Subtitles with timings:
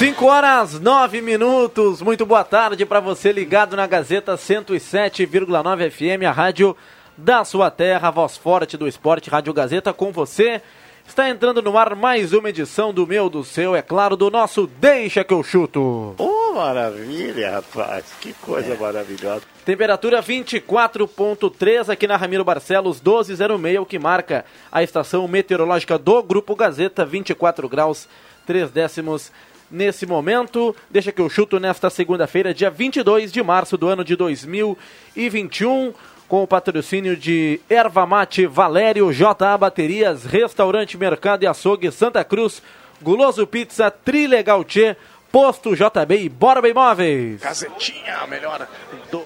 [0.00, 2.00] 5 horas 9 minutos.
[2.00, 6.74] Muito boa tarde para você ligado na Gazeta 107,9 FM, a rádio
[7.18, 10.62] da sua terra, a voz forte do esporte, Rádio Gazeta com você.
[11.06, 14.66] Está entrando no ar mais uma edição do meu, do seu, é claro, do nosso
[14.66, 16.14] Deixa que eu chuto.
[16.16, 18.06] Ô, maravilha, rapaz.
[18.22, 19.42] Que coisa maravilhosa.
[19.66, 26.56] Temperatura 24.3 aqui na Ramiro Barcelos 1206, o que marca a estação meteorológica do Grupo
[26.56, 28.08] Gazeta, 24 graus
[28.46, 29.30] 3 décimos
[29.70, 30.74] nesse momento.
[30.90, 35.92] Deixa que eu chuto nesta segunda-feira, dia 22 de março do ano de 2021,
[36.28, 42.62] com o patrocínio de Erva Mate Valério, JA Baterias, Restaurante Mercado e Açougue Santa Cruz,
[43.02, 44.96] Guloso Pizza, Trilegal Tchê,
[45.32, 47.40] Posto JB e Borba Imóveis.
[47.40, 48.66] Gazetinha, a melhor
[49.10, 49.24] do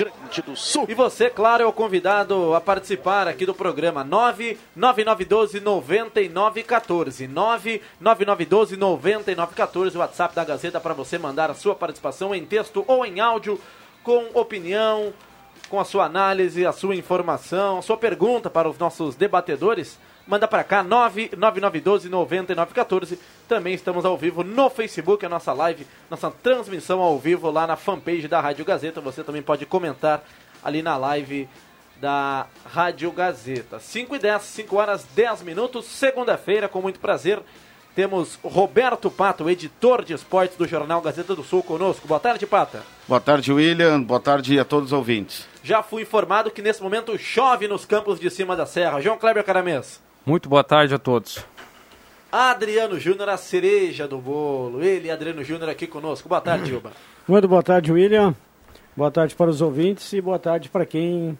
[0.00, 0.86] Grande do Sul.
[0.88, 4.02] E você, claro, é o convidado a participar aqui do programa
[4.76, 7.28] 99912-9914.
[8.02, 13.20] 99912-9914, o WhatsApp da Gazeta para você mandar a sua participação em texto ou em
[13.20, 13.60] áudio,
[14.02, 15.12] com opinião,
[15.68, 19.98] com a sua análise, a sua informação, a sua pergunta para os nossos debatedores.
[20.26, 23.18] Manda para cá, 99912-9914.
[23.48, 27.74] Também estamos ao vivo no Facebook, a nossa live, nossa transmissão ao vivo lá na
[27.76, 29.00] fanpage da Rádio Gazeta.
[29.00, 30.22] Você também pode comentar
[30.62, 31.48] ali na live
[32.00, 33.78] da Rádio Gazeta.
[33.78, 37.40] 5 e 10, 5 horas 10 minutos, segunda-feira, com muito prazer.
[37.94, 42.06] Temos Roberto Pato, editor de esportes do Jornal Gazeta do Sul, conosco.
[42.06, 42.82] Boa tarde, Pata.
[43.08, 44.00] Boa tarde, William.
[44.00, 45.46] Boa tarde a todos os ouvintes.
[45.62, 49.00] Já fui informado que nesse momento chove nos campos de cima da serra.
[49.00, 50.00] João Kleber Caramês.
[50.24, 51.44] Muito boa tarde a todos.
[52.30, 54.82] Adriano Júnior, a cereja do bolo.
[54.82, 56.28] Ele, Adriano Júnior, aqui conosco.
[56.28, 56.92] Boa tarde, Gilba.
[57.26, 58.34] Muito boa tarde, William.
[58.96, 61.38] Boa tarde para os ouvintes e boa tarde para quem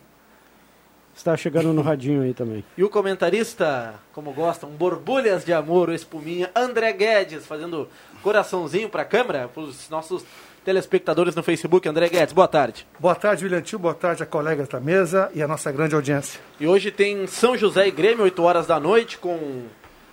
[1.15, 2.65] está chegando no radinho aí também.
[2.77, 7.89] E o comentarista, como gostam, borbulhas de amor, o espuminha, André Guedes, fazendo
[8.23, 10.25] coraçãozinho para a câmera, para os nossos
[10.71, 11.89] telespectadores no Facebook.
[11.89, 12.87] André Guedes, boa tarde.
[12.99, 13.77] Boa tarde, William Tio.
[13.79, 16.41] Boa tarde a colegas da mesa e a nossa grande audiência.
[16.61, 19.65] E hoje tem São José e Grêmio, 8 horas da noite, com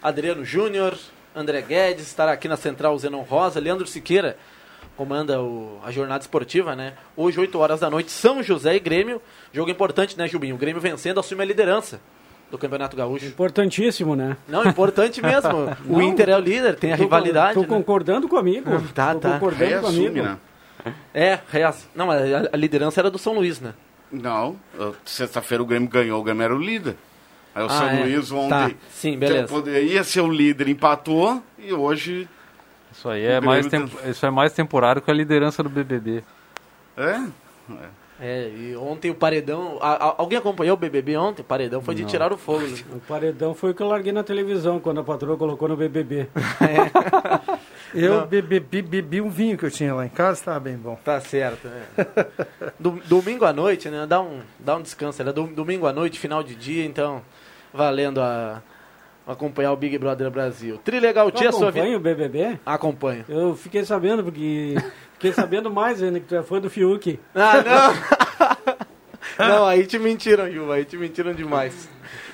[0.02, 0.96] Adriano Júnior,
[1.36, 4.36] André Guedes, estará aqui na Central Zenon Rosa, Leandro Siqueira
[4.96, 6.94] comanda o- a jornada esportiva, né?
[7.16, 9.22] Hoje, 8 horas da noite, São José e Grêmio.
[9.54, 10.56] Jogo importante, né, Jubinho?
[10.56, 12.00] O Grêmio vencendo assume a liderança
[12.50, 13.26] do Campeonato Gaúcho.
[13.28, 14.36] Importantíssimo, né?
[14.48, 15.66] Não, importante mesmo.
[15.88, 17.54] o Não, Inter é o líder, tem a Tô- rivalidade.
[17.54, 17.68] Tô né?
[17.68, 18.82] concordando comigo.
[18.96, 19.34] Tá, tô tá.
[19.34, 20.26] concordando Reassume, comigo.
[20.26, 20.38] né?
[21.14, 23.74] É, reac- não, mas a, a liderança era do São Luís, né?
[24.12, 24.56] Não,
[25.04, 26.96] sexta-feira o Grêmio ganhou, o Grêmio era o líder.
[27.54, 28.04] Aí o Ah, São é.
[28.04, 29.48] Luís ontem Tá, sim, beleza.
[29.48, 32.28] poderia ser o líder, empatou e hoje
[32.92, 36.24] Isso aí é mais, Grêmio tempo, isso é mais temporário que a liderança do BBB.
[36.96, 37.02] é.
[37.70, 37.90] É,
[38.20, 39.78] e ontem o Paredão.
[39.80, 41.42] a- a- alguém acompanhou o BBB ontem?
[41.42, 42.66] O Paredão foi de tirar o fogo.
[42.66, 42.78] né?
[42.92, 46.28] O paredão foi o que eu larguei na televisão quando a patroa colocou no BBB.
[47.94, 51.00] Eu bebi, bebi, bebi um vinho que eu tinha lá em casa, estava bem bom.
[51.06, 51.84] Tá certo, né?
[52.78, 54.06] Do- domingo à noite, né?
[54.06, 55.22] Dá um, dá um descanso.
[55.22, 57.22] Era do- domingo à noite, final de dia, então
[57.74, 58.62] valendo a
[59.28, 60.80] acompanhar o Big Brother Brasil.
[60.84, 61.82] Trilegal Tia, sua vida.
[61.82, 62.60] acompanha o BBB?
[62.66, 63.26] Acompanho.
[63.28, 64.76] Eu fiquei sabendo, porque...
[65.14, 67.20] Fiquei sabendo mais ainda que tu é fã do Fiuk.
[67.34, 67.64] Ah,
[69.40, 69.48] não!
[69.50, 71.90] não, aí te mentiram, Ju, aí te mentiram demais.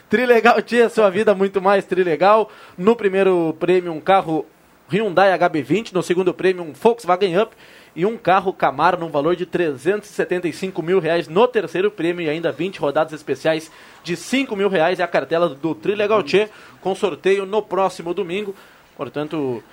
[0.09, 2.51] Trilegal Tia, sua vida muito mais Trilegal.
[2.77, 4.45] No primeiro prêmio, um carro
[4.91, 5.93] Hyundai HB20.
[5.93, 7.55] No segundo prêmio, um Volkswagen Up.
[7.95, 12.25] E um carro Camaro no valor de 375 mil reais no terceiro prêmio.
[12.25, 13.71] E ainda 20 rodadas especiais
[14.03, 14.99] de 5 mil reais.
[14.99, 16.49] É a cartela do Trilegal Tia,
[16.81, 18.55] com sorteio no próximo domingo.
[18.95, 19.63] Portanto,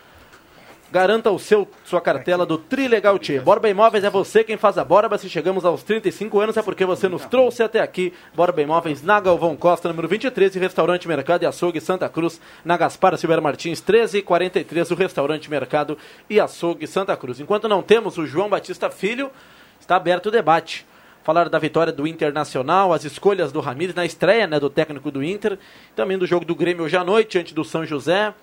[0.92, 3.38] Garanta o seu sua cartela do Trilegal Tchê.
[3.38, 5.16] Borba Imóveis é você quem faz a Borba.
[5.18, 8.12] Se chegamos aos 35 anos é porque você nos trouxe até aqui.
[8.34, 12.76] Borba Imóveis na Galvão Costa, número 23, e Restaurante Mercado e Açougue Santa Cruz, na
[12.76, 15.96] Gaspar Silveira Martins, 1343, o Restaurante Mercado
[16.28, 17.38] e Açougue Santa Cruz.
[17.38, 19.30] Enquanto não temos o João Batista Filho,
[19.78, 20.84] está aberto o debate.
[21.22, 25.22] Falar da vitória do Internacional, as escolhas do Ramires na estreia né, do técnico do
[25.22, 25.56] Inter,
[25.94, 28.34] também do jogo do Grêmio hoje à noite, antes do São José.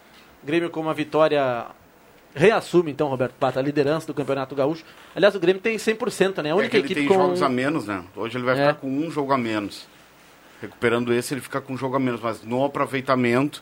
[0.46, 1.66] Grêmio com uma vitória
[2.38, 4.84] reassume então, Roberto Pata, a liderança do Campeonato Gaúcho.
[5.16, 6.50] Aliás, o Grêmio tem 100%, né?
[6.50, 8.04] A É única que ele equipe tem com jogos a menos, né?
[8.16, 8.60] Hoje ele vai É.
[8.68, 9.88] ficar com um jogo a menos.
[10.62, 12.20] Recuperando esse, ele fica com um jogo a menos.
[12.22, 13.62] Mas no aproveitamento,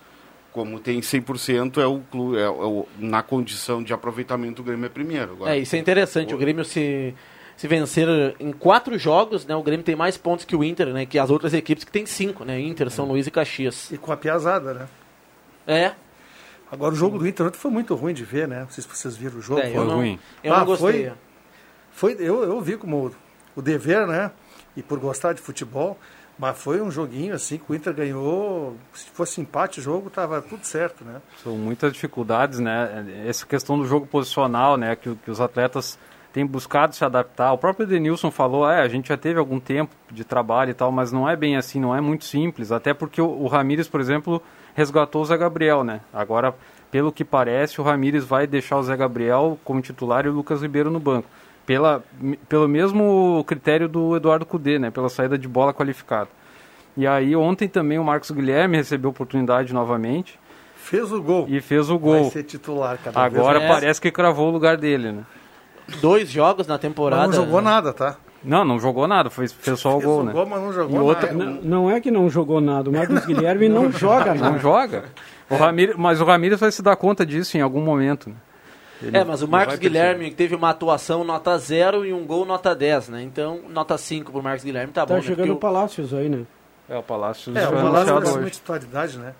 [0.53, 4.89] como tem 100%, é o, clu- é, o- na condição de aproveitamento, o Grêmio é
[4.89, 5.33] primeiro.
[5.33, 6.33] Agora, É, isso é interessante.
[6.33, 7.13] O Grêmio se,
[7.57, 8.07] se vencer
[8.39, 9.53] em quatro jogos, né?
[9.55, 11.05] O Grêmio tem mais pontos que o Inter, né?
[11.05, 12.59] Que as outras equipes que tem cinco, né?
[12.61, 13.91] Inter, São Luís e Caxias.
[13.91, 14.87] E com a piazada, né?
[15.67, 15.91] É,
[16.71, 18.61] Agora o jogo do Inter ontem foi muito ruim de ver, né?
[18.61, 19.61] Não sei se vocês viram o jogo.
[19.61, 20.19] é, foi, eu, não, ruim.
[20.43, 21.09] eu Ah, não gostei.
[21.91, 23.11] foi- foi- eu, eu vi como
[23.55, 24.31] o dever, né?
[24.75, 25.97] E por gostar de futebol.
[26.37, 28.75] Mas foi um joguinho assim que o Inter ganhou.
[28.93, 31.21] Se fosse empate o jogo, tava tudo certo, né?
[31.41, 33.05] São muitas dificuldades, né?
[33.25, 34.97] Essa questão do jogo posicional, né?
[34.97, 35.97] Que, que os atletas
[36.35, 37.53] têm buscado se adaptar.
[37.53, 40.91] O próprio Denilson falou, é, a gente já teve algum tempo de trabalho e tal,
[40.91, 42.73] mas não é bem assim, não é muito simples.
[42.73, 44.43] Até porque o, o Ramires, por exemplo,
[44.75, 46.01] resgatou o Zé Gabriel, né?
[46.13, 46.53] Agora,
[46.91, 50.61] pelo que parece, o Ramires vai deixar o Zé Gabriel como titular e o Lucas
[50.61, 51.25] Ribeiro no banco.
[51.65, 52.03] Pela,
[52.49, 54.91] pelo mesmo critério do Eduardo Cudê, né?
[54.91, 56.27] Pela saída de bola qualificada.
[56.97, 60.37] E aí, ontem também o Marcos Guilherme recebeu oportunidade novamente
[60.75, 61.45] Fez o gol.
[61.47, 62.29] e fez o Vai gol.
[62.29, 63.71] ser titular cada Agora vez.
[63.71, 65.23] Parece que cravou o lugar dele, né?
[66.01, 67.27] Dois jogos na Mas temporada.
[67.27, 68.17] não jogou nada, tá?
[68.43, 70.31] Não, não jogou nada, foi, fez só o gol, né?
[70.31, 71.45] gol, mas não jogou E outra- nada.
[71.45, 74.59] Não, não é que não jogou nada, o Marcos Guilherme não joga Não nada.
[74.59, 75.05] joga.
[75.49, 78.29] O Ramires, mas o Ramires vai se dar conta disso em algum momento.
[78.29, 78.35] Né?
[79.01, 79.75] Ele É, mas o não Marcos.
[79.77, 83.21] Guilherme teve uma atuação nota 0 e um gol nota 10, né?
[83.23, 85.21] Então, nota 5 pro Marcos Guilherme tá, bom, Tá né?
[85.21, 86.43] chegando Porque o Palácios aí, né?
[86.89, 89.33] É, o Palácio É, o foi Palácio anunciado parece uma titularidade, né?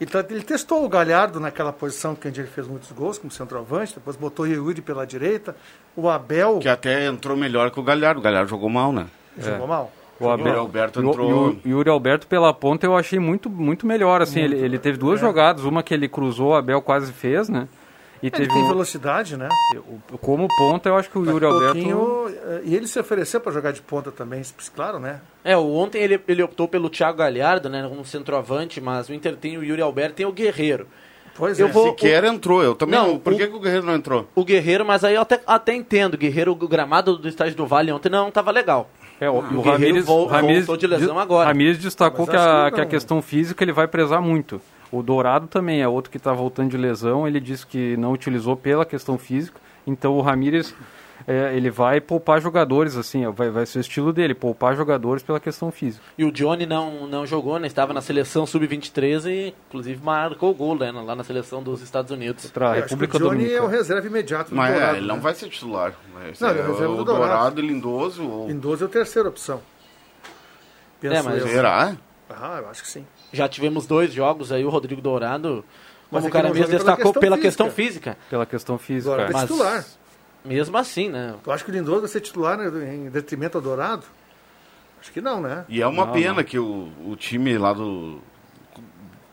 [0.00, 3.30] Ele, tá- ele testou o Galhardo naquela posição que onde ele fez muitos gols, como
[3.32, 5.56] centroavante, depois botou o Yuri pela direita,
[5.96, 8.20] o Abel Que até entrou melhor que o Galhardo.
[8.20, 9.06] O Galhardo jogou mal, né?
[9.36, 9.92] jogou mal.
[10.20, 11.56] O Abel- Alberto e o- entrou.
[11.64, 14.20] E o Yuri Alberto pela ponta eu achei muito, muito melhor.
[14.20, 17.68] Assim, ele, ele teve duas jogadas, uma que ele cruzou, o Abel quase fez, né?
[18.22, 19.48] E Ele teve tem um- velocidade, né?
[20.12, 21.74] o- como ponta, eu acho que o Yuri Um Alberto.
[21.74, 24.42] pouquinho, eh, e ele se ofereceu para jogar de ponta também,
[24.74, 25.20] claro, né?
[25.44, 27.86] É, o- ontem ele, ele optou pelo Thiago Galhardo, né?
[27.86, 30.86] Um centroavante, mas o Inter tem o Yuri Alberto e tem o Guerreiro.
[31.36, 31.70] Pois Eu é.
[31.70, 32.60] vou- Sequer entrou.
[32.64, 32.98] Eu também.
[32.98, 34.26] Não, não, por o- que, que o Guerreiro não entrou?
[34.34, 36.14] O Guerreiro, mas aí eu até, até entendo.
[36.14, 38.90] O Guerreiro, o gramado do estádio do Vale ontem não tava legal.
[39.20, 41.46] É, o, o Guerreiro Ramires, vol- o Ramires voltou de lesão agora.
[41.48, 44.60] Ramires destacou que a, que que a questão física ele vai prezar muito.
[44.90, 47.26] O Dourado também é outro que está voltando de lesão.
[47.26, 49.60] Ele disse que não utilizou pela questão física.
[49.86, 50.74] Então o Ramires
[51.26, 55.38] é, ele vai poupar jogadores, assim, vai, vai ser o estilo dele, poupar jogadores pela
[55.40, 56.02] questão física.
[56.16, 57.66] E o Johnny não, não jogou, né?
[57.66, 60.90] Estava na seleção sub-23 e, inclusive, marcou o gol né?
[60.90, 62.50] lá na seleção dos Estados Unidos.
[62.50, 65.12] Para a República o Johnny é o reserva imediato do Mas é, Dourado, ele né?
[65.12, 65.92] não vai ser titular.
[66.34, 67.26] Ser Não, ele é reserva o do Dourado.
[67.30, 68.26] Dourado e Lindoso.
[68.26, 69.60] ou- Lindoso é a terceira opção.
[71.00, 71.48] Penso É, mas- eu.
[71.48, 71.96] Será?
[72.30, 73.06] Ah, eu acho que sim.
[73.32, 75.64] Já tivemos dois jogos aí, o Rodrigo Dourado,
[76.10, 77.48] como é o cara mesmo joga pela destacou questão pela física.
[77.48, 78.18] questão física.
[78.30, 79.12] Pela questão física.
[79.14, 79.32] Agora é.
[79.32, 79.84] Mas- titular.
[80.44, 81.34] Mesmo assim, né?
[81.42, 84.04] Tu acha que o Lindoso vai ser titular né, em detrimento ao Dourado?
[85.00, 85.64] Acho que não, né?
[85.68, 86.44] E é uma Não, pena não.
[86.44, 88.18] que o, o time lá do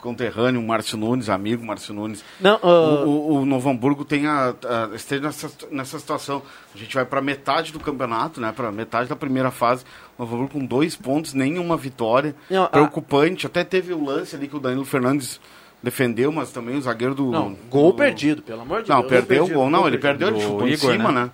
[0.06, 4.56] conterrâneo, o Márcio Nunes, amigo Márcio Nunes, Não, o, ah, o, o Novo Hamburgo tenha,
[4.64, 6.42] ah, esteja nessa, nessa situação.
[6.74, 8.54] A gente vai para metade do campeonato, né?
[8.56, 9.84] Para metade da primeira fase.
[10.18, 12.36] O Novo Hamburgo com dois pontos, nenhuma vitória.
[12.50, 13.46] Não, a- Preocupante.
[13.46, 15.40] Até teve o lance ali que o Danilo Fernandes
[15.84, 17.32] defendeu, mas também o zagueiro do.
[17.32, 19.10] não, gol do- perdido, pelo amor de Não, Deus.
[19.10, 19.70] perdeu o perdido, gol.
[19.70, 21.30] Não, gol ele perdeu, ele chutou em cima, né?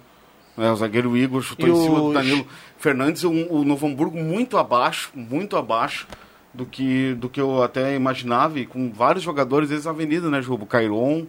[0.58, 0.68] né?
[0.68, 2.46] É, o zagueiro Igor chutou E em cima o- do Danilo
[2.78, 3.24] Fernandes.
[3.24, 6.06] Um, o Novo Hamburgo muito abaixo, muito abaixo
[6.54, 8.60] do que, do que eu até imaginava.
[8.60, 10.66] E com vários jogadores ex-avenida, né, Jubo?
[10.66, 11.26] Cairon,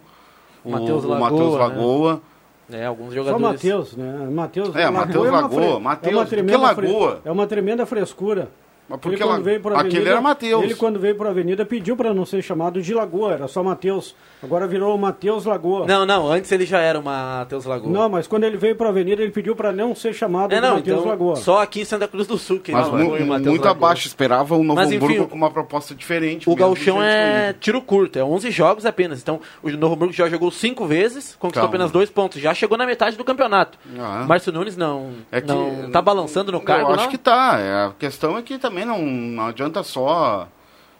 [0.64, 1.58] o Matheus o Lagoa, Matheus né?
[1.58, 2.22] Lagoa.
[2.70, 3.42] É, alguns Só jogadores.
[3.42, 4.28] Matheus, né?
[4.32, 7.20] Matheus, É, Matheus uma Lagoa, fre- Matheus, é uma tremenda fre- Lagoa?
[7.24, 8.48] É uma tremenda frescura.
[8.92, 10.62] Mas porque ele, quando ela- veio pra aquele avenida, era Matheus.
[10.64, 13.62] Ele, quando veio para a Avenida, pediu para não ser chamado de Lagoa, era só
[13.62, 14.14] Matheus.
[14.42, 15.86] Agora virou Matheus Lagoa.
[15.86, 17.90] Não, não, antes ele já era o Matheus Lagoa.
[17.90, 20.56] Não, mas quando ele veio para a Avenida, ele pediu para não ser chamado é,
[20.56, 21.36] de não, Matheus então, Lagoa.
[21.36, 23.64] só aqui em Santa Cruz do Sul que Mas ele mu- foi o Matheus muito
[23.64, 23.86] Lagoa.
[23.88, 24.06] abaixo.
[24.06, 26.48] Esperava o Novo Mas, enfim, Hamburgo com uma proposta diferente.
[26.50, 26.62] O que
[27.00, 29.20] é tiro curto, é 11 jogos apenas.
[29.22, 31.68] Então, o Novo Hamburgo já jogou cinco vezes, conquistou Calma.
[31.68, 32.40] apenas dois pontos.
[32.40, 33.78] Já chegou na metade do campeonato.
[33.98, 34.24] Ah.
[34.28, 37.10] Márcio Nunes não, É que- não tá balançando no cargo, Eu acho não?
[37.10, 37.58] que tá.
[37.58, 40.48] É, a questão é que também não, não adianta só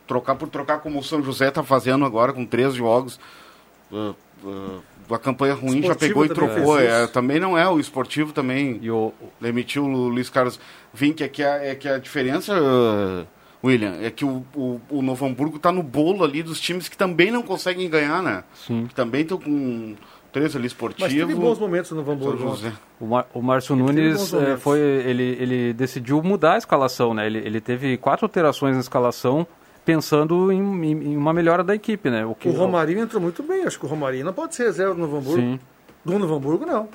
[0.07, 3.19] trocar por trocar como o São José tá fazendo agora com três jogos.
[3.91, 6.81] Uh, uh, a campanha ruim já Esportivo pegou e também trocou.
[6.81, 10.59] É, também não é, o esportivo também E o, demitiu o Luiz Carlos
[10.93, 13.27] Vim, que é que a, é que a diferença, uh,
[13.65, 16.97] William, é que o, o, o Novo Hamburgo tá no bolo ali dos times que
[16.97, 18.45] também não conseguem ganhar, né?
[18.55, 18.87] sim.
[18.87, 19.97] Que também estão com
[20.33, 21.09] três ali Mas esportivo.
[21.09, 22.57] teve bons momentos no Hamburgo.
[23.01, 24.63] O, Mar, o Márcio Nunes momentos.
[24.63, 27.27] foi ele, ele decidiu mudar a escalação, né?
[27.27, 29.47] Ele, ele teve quatro alterações na escalação
[29.85, 32.25] pensando em, em- em uma melhora da equipe, né?
[32.25, 33.65] O que O Romarinho entrou muito bem.
[33.65, 35.41] Acho que o Romarinho não pode ser reserva do Novo Hamburgo.
[35.41, 35.61] Sim.
[36.05, 36.89] Do Novo Hamburgo, não.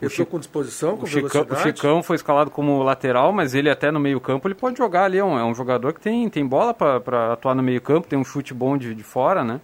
[0.00, 1.56] Eu estou com disposição, com O Chicão, o.
[1.56, 5.16] Chicão foi escalado como lateral, mas ele até no meio campo ele pode jogar ali.
[5.18, 8.18] É um, é um jogador que tem, tem bola para atuar no meio campo, tem
[8.18, 9.58] um chute bom de, de fora, né?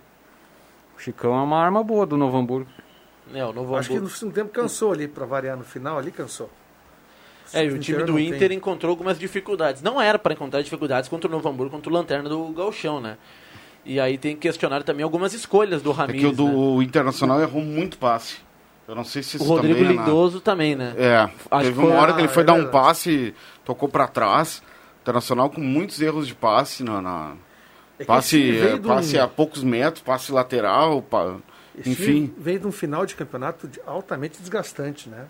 [0.96, 2.66] O Chicão é uma arma boa do Novo Hamburgo.
[3.34, 4.10] É, o Novo Acho que Hamburgo.
[4.12, 6.50] no segundo tempo cansou ali, para variar no final, ali cansou.
[7.52, 8.56] É, e o time do Inter tem.
[8.58, 9.82] encontrou algumas dificuldades.
[9.82, 13.16] Não era para encontrar dificuldades contra o Novo Hamburgo, contra o Lanterna do Galchão, né?
[13.84, 16.54] E aí tem que questionar também algumas escolhas do É Ramires, que o do né?
[16.54, 18.36] o Internacional errou muito passe.
[18.86, 20.94] Eu não sei se O isso Rodrigo também é na- Lindoso também, né?
[20.96, 21.32] É, Acho
[21.64, 22.72] teve que foi uma hora a- que ele foi é dar um verdade.
[22.72, 24.62] passe, tocou pra trás.
[25.02, 27.32] Internacional com muitos erros de passe na, na-
[27.98, 31.36] É que passe, é, de um- passe a poucos metros, passe lateral, pa-
[31.78, 32.34] Esse enfim.
[32.36, 35.26] veio de um final de campeonato altamente desgastante, né?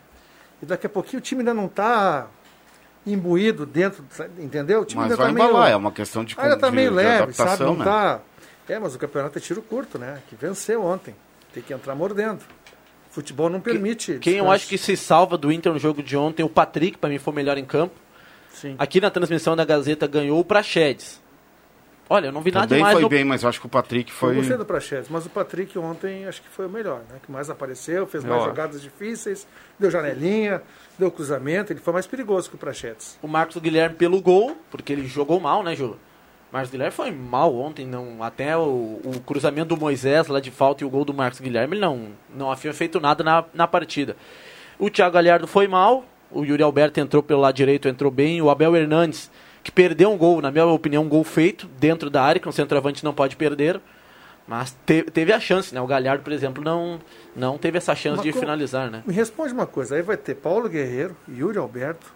[0.62, 2.26] E daqui a pouquinho o time ainda não está
[3.06, 4.04] imbuído dentro,
[4.38, 4.80] entendeu?
[4.82, 6.76] O time Mas ainda vai tá meio, embalar, é uma questão de, ainda tá de-
[6.76, 7.64] meio de leve, sabe?
[7.64, 7.84] Não né?
[7.84, 8.20] tá...
[8.68, 10.20] É, mas o campeonato é tiro curto, né?
[10.28, 11.14] Que venceu ontem.
[11.52, 12.40] Tem que entrar mordendo.
[13.10, 14.18] Futebol não permite.
[14.18, 14.52] Quem eu descanso.
[14.52, 17.34] acho que se salva do Inter no jogo de ontem, o Patrick, para mim, foi
[17.34, 17.94] melhor em campo.
[18.54, 18.74] Sim.
[18.78, 21.20] Aqui na transmissão da Gazeta ganhou o Praxedes.
[22.12, 23.08] Olha, eu não vi nada Também demais foi no...
[23.08, 24.34] bem, mas eu acho que o Patrick Eu foi...
[24.34, 27.16] gostei do Prachetes, mas o Patrick ontem acho que foi o melhor, né?
[27.24, 28.44] Que mais apareceu, fez mais Ó.
[28.44, 30.60] jogadas difíceis, deu janelinha,
[30.98, 33.18] deu cruzamento, ele foi mais perigoso que o Prachetes.
[33.22, 35.96] o Marcos Guilherme pelo gol, porque ele jogou mal, né, Ju?
[36.52, 40.84] Marcos Guilherme foi mal ontem, não, até o, o cruzamento do Moisés lá de falta
[40.84, 44.18] e o gol do Marcos Guilherme, ele não, não havia feito nada na, na partida.
[44.78, 48.50] O Thiago Galhardo foi mal, o Yuri Alberto entrou pelo lado direito, entrou bem, o
[48.50, 49.30] Abel Hernandes,
[49.62, 52.52] que perdeu um gol, na minha opinião, um gol feito dentro da área, que um
[52.52, 53.80] centroavante não pode perder,
[54.46, 55.80] mas te- teve a chance, né?
[55.80, 56.98] O Galhardo, por exemplo, não,
[57.34, 59.02] não teve essa chance Mas de como- finalizar, né?
[59.06, 62.12] Me responde uma coisa, aí vai ter Paulo Guerreiro, Yuri Alberto,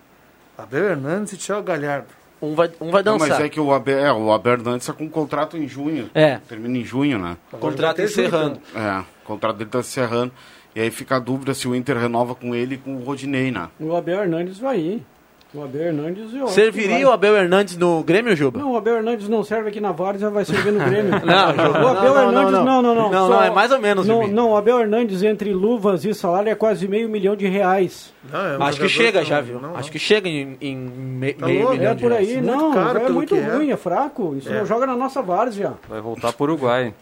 [0.59, 2.09] Abel Hernandes e Thiago Galhardo.
[2.43, 3.29] Um vai, um vai Não, dançar.
[3.39, 6.11] mas é que o Abel, é, o Abel Hernandes está com um contrato em junho.
[6.15, 6.39] É.
[6.49, 7.37] Termina em junho, né?
[7.53, 8.61] Agora Contrato encerrando.
[8.71, 8.83] então.
[8.83, 10.33] É, o contrato dele está se encerrando.
[10.75, 13.51] E aí fica a dúvida se o Inter renova com ele e com o Rodinei,
[13.51, 13.69] né?
[13.81, 15.07] O Abel Hernandes vai ir.
[15.55, 17.05] O Abel Hernandes eu acho que Serviria vai.
[17.07, 18.59] o Abel Hernandes no Grêmio, Juba?
[18.59, 21.13] Não, o Abel Hernandes não serve aqui na Várzea, vai servir no Grêmio.
[21.25, 23.11] Não, Juba, o Abel não, Hernandes, não, não, não, não.
[23.11, 26.13] Não, Só- não, é mais ou menos, Não, não, o Abel Hernandes entre luvas e
[26.13, 28.13] salário é quase meio milhão de reais.
[28.31, 29.61] Não, é um Acho que chega não- já, viu?
[29.61, 29.77] não, não.
[29.79, 31.77] Acho que chega em, em me- Tá meio louco?
[31.77, 32.29] milhão É de por reais.
[32.29, 33.41] aí, Muito não, caro é muito é.
[33.49, 34.35] ruim, é fraco.
[34.37, 34.59] Isso É.
[34.59, 35.75] não joga na nossa Várzea.
[35.89, 36.93] Vai voltar para o Uruguai.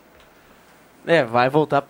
[1.06, 1.84] É, vai voltar.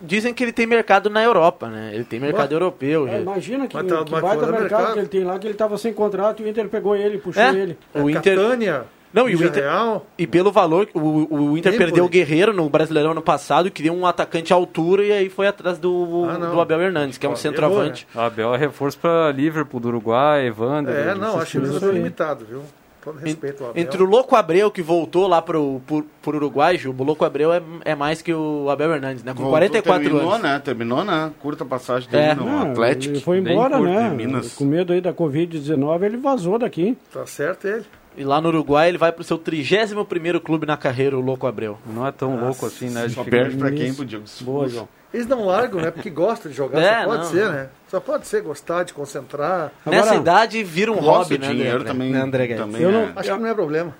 [0.00, 1.90] Dizem que ele tem mercado na Europa, né?
[1.92, 3.08] Ele tem mercado europeu.
[3.08, 4.92] É, imagina que, Mas tá- que baita fora mercado, mercado.
[4.94, 7.42] que ele tem lá, que ele estava sem contrato e o Inter pegou ele, puxou
[7.42, 7.76] É, ele.
[7.94, 8.36] o É, Inter.
[8.36, 12.08] Catânia, Não, e o Inter- Real, E pelo valor, o, o Inter Nem perdeu o
[12.08, 16.26] Guerreiro no Brasileirão ano passado, queria um atacante à altura e aí foi atrás do,
[16.28, 18.06] Ah, do Abel Hernandes, que é um centroavante.
[18.14, 20.94] O Abel é reforço para Liverpool do Uruguai, Evander.
[20.94, 21.92] É, não, acho times ele isso aí.
[21.92, 22.62] limitado, viu?
[23.06, 23.82] Todo respeito ao Abel.
[23.84, 27.52] Entre o Louco Abreu, que voltou lá pro, pro, pro Uruguai, Ju, o Louco Abreu
[27.52, 29.30] é, é mais que o Abel Hernandes, né?
[29.32, 30.42] Com Voltou, 44 terminou, anos.
[30.42, 30.58] né?
[30.58, 31.32] Terminou, né?
[31.38, 32.34] Curta passagem dele É.
[32.34, 33.14] no Não, Atlético.
[33.14, 34.40] Ele foi embora, curto, né?
[34.56, 36.98] Com medo aí da Covid-19, ele vazou daqui.
[37.12, 37.84] Tá certo ele.
[38.16, 41.78] E lá no Uruguai ele vai pro seu 31º clube na carreira, o Louco Abreu.
[41.86, 43.08] Não é tão louco assim, né?
[43.08, 43.92] Só perde pra quem?
[43.92, 44.68] Diego Boa.
[44.68, 44.88] João.
[45.12, 45.90] Eles não largam, né?
[45.90, 47.52] Porque gostam de jogar, É, só pode não, ser, não.
[47.52, 47.68] né?
[47.88, 49.70] Só pode ser gostar de concentrar.
[49.84, 51.88] Nessa Agora- idade vira um hobby, né, dinheiro André?
[51.92, 53.12] também, Né, André também Eu não- é.
[53.16, 53.94] Acho que não é problema.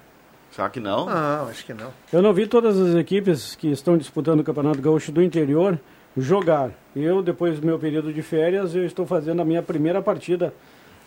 [0.50, 1.04] Será que não?
[1.06, 1.90] Não, acho que não.
[2.10, 5.78] Eu não vi todas as equipes que estão disputando o Campeonato Gaúcho do interior
[6.16, 6.70] jogar.
[6.94, 10.54] Eu, depois do meu período de férias, eu estou fazendo a minha primeira partida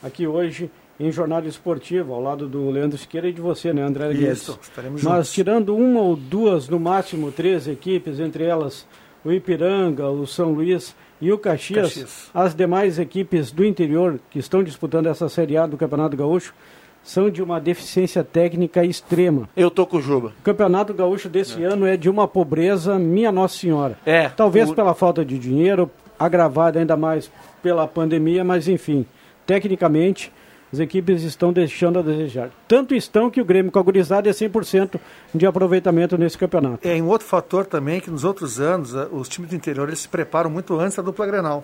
[0.03, 4.09] aqui hoje em jornada esportiva, ao lado do Leandro Siqueira e de você, né, André
[4.13, 4.41] Guedes?
[4.41, 5.31] Isso, estaremos Mas juntos.
[5.31, 8.85] tirando uma ou duas, no máximo três equipes, entre elas
[9.23, 12.29] o Ipiranga, o São Luís e o Caxias, Caxias.
[12.33, 16.53] as demais equipes do interior que estão disputando essa Série A do Campeonato Gaúcho
[17.01, 19.47] são de uma deficiência técnica extrema.
[19.55, 20.33] Eu tô com o Juba.
[20.39, 23.97] O Campeonato Gaúcho desse ano é de uma pobreza, minha Nossa Senhora.
[24.05, 24.27] É.
[24.29, 25.89] Talvez o- pela falta de dinheiro,
[26.19, 27.31] agravada ainda mais
[27.63, 29.05] pela pandemia, mas enfim,
[29.45, 30.31] tecnicamente
[30.71, 32.51] as equipes estão deixando a desejar.
[32.67, 34.99] Tanto estão que o Grêmio com a gurizada é 100%
[35.33, 36.87] de aproveitamento nesse campeonato.
[36.87, 39.99] É, em outro fator também, que nos outros anos, eh, os times do interior eles
[39.99, 41.63] se preparam muito antes da dupla Grenal.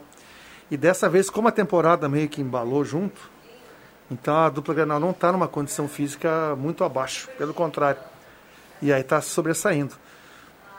[0.72, 3.30] E dessa vez, como a temporada meio que embalou junto,
[4.10, 8.02] então a dupla Grenal não está numa condição física muito abaixo, pelo contrário.
[8.82, 9.94] E aí está sobressaindo.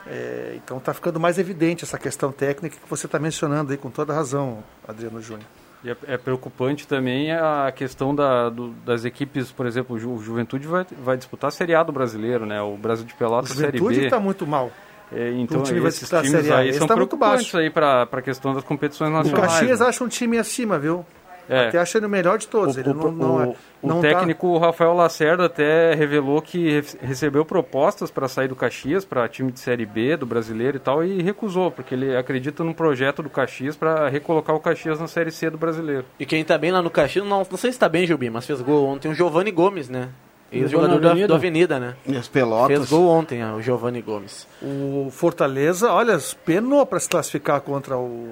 [0.05, 3.89] É, então está ficando mais evidente essa questão técnica que você está mencionando aí com
[3.89, 5.47] toda razão, Adriano Júnior.
[5.83, 10.17] E é, é, preocupante também a questão da, do, das equipes, por exemplo, o Ju,
[10.17, 12.61] Juventude vai, vai disputar a Série A do brasileiro, né?
[12.61, 14.05] O Brasil de Pelotas, o Juventude Série B.
[14.05, 14.71] está muito mal.
[15.11, 16.57] É, então, o time vai esses times Série A.
[16.57, 19.53] aí Esse são tá muito preocupantes aí para a questão das competições O nacionais.
[19.53, 19.85] Caxias né?
[19.85, 21.05] acha um time acima, viu?
[21.49, 21.67] É.
[21.67, 22.75] Até acha ele o melhor de todos.
[22.75, 26.41] O, ele o- não, não, é- o- não o tá- técnico Rafael Lacerda até revelou
[26.41, 30.77] que re- recebeu propostas para sair do Caxias para time de Série B do brasileiro
[30.77, 34.99] e tal e recusou, porque ele acredita num projeto do Caxias para recolocar o Caxias
[34.99, 36.05] na Série C do brasileiro.
[36.19, 38.45] E quem tá bem lá no Caxias, não, não sei se tá bem, Gilbinho, mas
[38.45, 40.09] fez gol ontem o Giovanni Gomes, né?
[40.49, 41.27] Ex-jogador na da Avenida.
[41.27, 41.93] do Avenida, né?
[42.05, 42.67] E as pelotas.
[42.77, 44.47] Fez gol ontem, ó, o Giovanni Gomes.
[44.61, 48.31] O Fortaleza, olha, penou para se classificar contra o.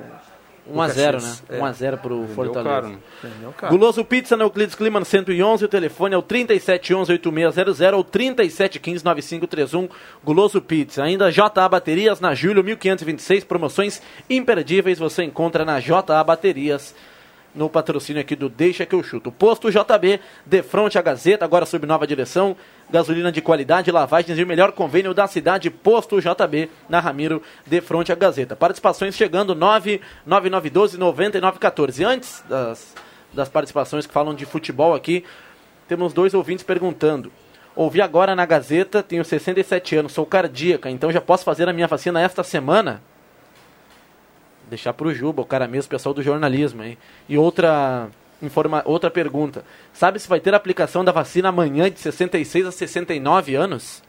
[0.72, 1.36] 1x0, né?
[1.50, 1.60] É.
[1.60, 2.70] 1x0 pro Fortaleza.
[2.70, 2.98] caro, né?
[3.70, 9.90] Guloso Pizza na Euclides Clima no 111, o telefone é o 3711-8600 ou 3715-9531.
[10.24, 11.04] Guloso Pizza.
[11.04, 16.96] Ainda JA Baterias na Júlio 1526, promoções imperdíveis você encontra na JA Baterias.
[17.56, 19.32] No patrocínio aqui do Deixa que eu chuto.
[19.32, 22.54] Posto JB, de frente à Gazeta, agora sob nova direção.
[22.90, 25.70] Gasolina de qualidade, lavagens e o melhor convênio da cidade.
[25.70, 28.58] Posto JB, na Ramiro, de frente à Gazeta.
[28.58, 32.06] Participações chegando 99912-9914.
[32.06, 32.94] Antes das,
[33.34, 35.24] das participações que falam de futebol aqui,
[35.88, 37.32] temos dois ouvintes perguntando.
[37.76, 41.88] Ouvi agora na Gazeta, tenho 67 anos, sou cardíaca, então já posso fazer a minha
[41.88, 43.02] vacina esta semana?
[44.70, 46.84] Deixar para o Juba, o cara mesmo, o pessoal do jornalismo.
[46.84, 46.98] Hein?
[47.30, 48.08] E outra,
[48.42, 49.64] informa, outra pergunta.
[49.94, 54.04] Sabe se vai ter aplicação da vacina amanhã de 66 a 69 anos?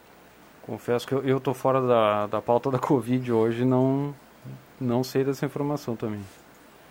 [0.63, 4.15] Confesso que eu, eu tô fora da, da pauta da Covid hoje, não,
[4.81, 6.21] não sei dessa informação também.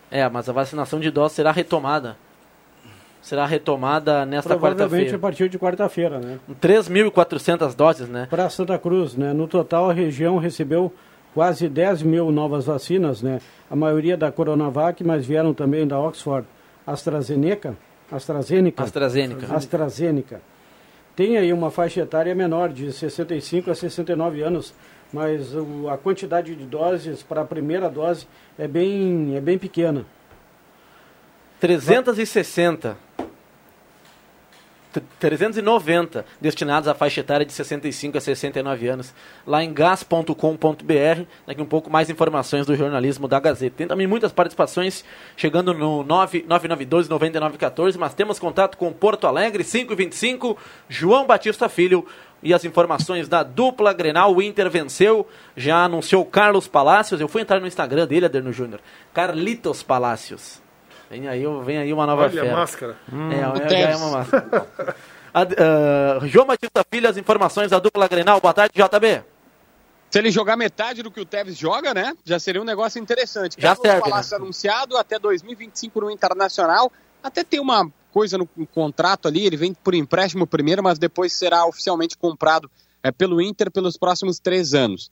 [0.09, 2.15] É, mas a vacinação de idosos será retomada.
[3.21, 5.19] Será retomada nesta Provavelmente a quarta-feira.
[5.19, 6.39] partir de quarta-feira, né?
[6.61, 8.27] 3.400 doses, né?
[8.29, 9.33] Para Santa Cruz, né?
[9.33, 10.93] No total, a região recebeu
[11.35, 13.41] quase 10 mil novas vacinas, né?
[13.69, 16.47] A maioria da Coronavac, mas vieram também da Oxford
[16.87, 17.75] AstraZeneca.
[18.09, 18.81] AstraZeneca.
[18.81, 19.53] AstraZeneca.
[19.53, 20.41] AstraZeneca.
[21.13, 24.73] Tem aí uma faixa etária menor, de 65 a 69 anos,
[25.11, 25.53] mas
[25.91, 28.25] a quantidade de doses para a primeira dose
[28.57, 30.05] é bem, é bem pequena.
[31.59, 32.97] 360.
[34.95, 39.13] T- 390 destinados à faixa etária de 65 a 69 anos,
[39.45, 41.23] lá em gas.com.br.
[41.45, 43.75] Daqui um pouco mais informações do jornalismo da Gazeta.
[43.75, 45.03] Tem também muitas participações
[45.35, 52.05] chegando no 9992-9914, mas temos contato com Porto Alegre, 525, João Batista Filho.
[52.43, 55.27] E as informações da dupla Grenal, o Inter venceu,
[55.57, 57.19] já anunciou Carlos Palácios.
[57.19, 58.79] Eu fui entrar no Instagram dele, Aderno Júnior.
[59.13, 60.61] Carlitos Palácios.
[61.09, 62.53] Vem aí, vem aí uma nova Olha fera.
[62.53, 62.97] a máscara.
[63.31, 64.95] É, é, o já é uma máscara.
[65.33, 68.39] Ad- ah, João Batista Filho, as informações da dupla Grenal.
[68.41, 69.23] Boa tarde, JB.
[70.09, 72.13] Se ele jogar metade do que o Tevez joga, né?
[72.23, 73.55] Já seria um negócio interessante.
[73.59, 76.91] Já serve, Palácio anunciado até 2025 no Internacional.
[77.21, 81.33] Até tem uma coisa no, no contrato ali, ele vem por empréstimo primeiro, mas depois
[81.33, 82.71] será oficialmente comprado
[83.03, 85.11] é, pelo Inter pelos próximos três anos.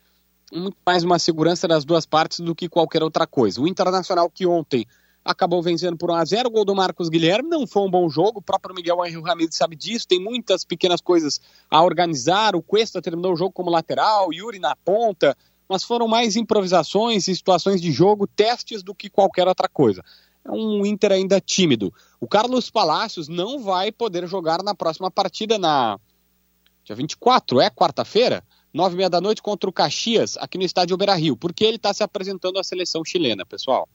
[0.53, 3.59] Muito mais uma segurança das duas partes do que qualquer outra coisa.
[3.59, 4.85] O Internacional que ontem
[5.23, 8.09] acabou vencendo por 1 a 0 o gol do Marcos Guilherme, não foi um bom
[8.09, 12.61] jogo, o próprio Miguel Angel Ramírez sabe disso, tem muitas pequenas coisas a organizar, o
[12.61, 15.35] Cuesta terminou o jogo como lateral, Yuri na ponta,
[15.67, 20.03] mas foram mais improvisações e situações de jogo, testes do que qualquer outra coisa.
[20.45, 21.93] É um Inter ainda tímido.
[22.19, 25.97] O Carlos Palácios não vai poder jogar na próxima partida na
[26.83, 30.97] dia 24, é quarta-feira, nove e meia da noite contra o Caxias, aqui no estádio
[30.97, 33.87] Beira Rio, porque ele está se apresentando à seleção chilena, pessoal.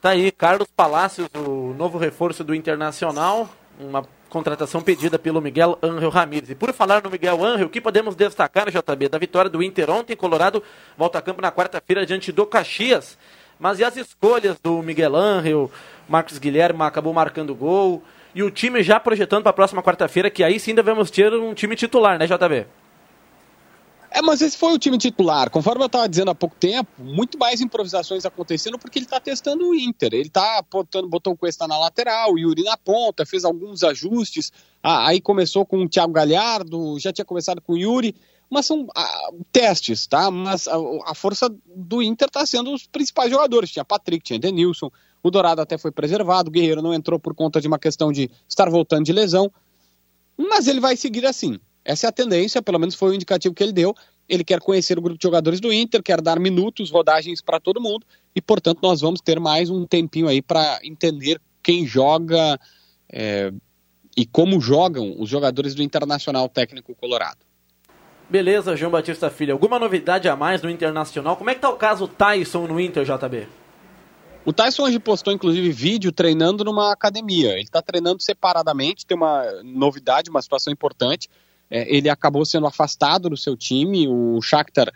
[0.00, 3.46] Tá aí, Carlos Palácios, o novo reforço do Internacional.
[3.78, 6.48] Uma contratação pedida pelo Miguel Ángel Ramírez.
[6.48, 9.90] E por falar no Miguel Ángel, o que podemos destacar, JB, da vitória do Inter
[9.90, 10.62] ontem, Colorado
[10.96, 13.18] volta a campo na quarta-feira diante do Caxias.
[13.58, 15.70] Mas e as escolhas do Miguel Ángel,
[16.08, 18.02] Marcos Guilherme acabou marcando gol.
[18.34, 21.52] E o time já projetando para a próxima quarta-feira, que aí sim devemos ter um
[21.52, 22.66] time titular, né, JB?
[24.12, 25.48] É, mas esse foi o time titular.
[25.50, 29.68] Conforme eu estava dizendo há pouco tempo, muito mais improvisações acontecendo porque ele está testando
[29.68, 30.12] o Inter.
[30.12, 34.50] Ele está botando, botou o Cuesta na lateral, o Yuri na ponta, fez alguns ajustes.
[34.82, 38.16] Ah, aí começou com o Thiago Galhardo, já tinha começado com o Yuri.
[38.50, 40.28] Mas são ah, testes, tá?
[40.28, 40.74] Mas a,
[41.06, 43.70] a força do Inter está sendo os principais jogadores.
[43.70, 44.90] Tinha Patrick, tinha Denilson,
[45.22, 48.28] o Dourado até foi preservado, o Guerreiro não entrou por conta de uma questão de
[48.48, 49.52] estar voltando de lesão.
[50.36, 51.60] Mas ele vai seguir assim.
[51.84, 53.94] Essa é a tendência, pelo menos foi o indicativo que ele deu.
[54.28, 57.80] Ele quer conhecer o grupo de jogadores do Inter, quer dar minutos, rodagens para todo
[57.80, 62.58] mundo, e portanto nós vamos ter mais um tempinho aí para entender quem joga
[63.12, 63.52] é,
[64.16, 67.38] e como jogam os jogadores do Internacional Técnico Colorado.
[68.28, 69.52] Beleza, João Batista Filho.
[69.52, 71.36] Alguma novidade a mais no Internacional?
[71.36, 73.48] Como é que tá o caso Tyson no Inter, JB?
[74.44, 77.52] O Tyson hoje postou, inclusive, vídeo treinando numa academia.
[77.52, 81.28] Ele está treinando separadamente, tem uma novidade, uma situação importante.
[81.70, 84.08] É, ele acabou sendo afastado do seu time.
[84.08, 84.92] O Shakhtar,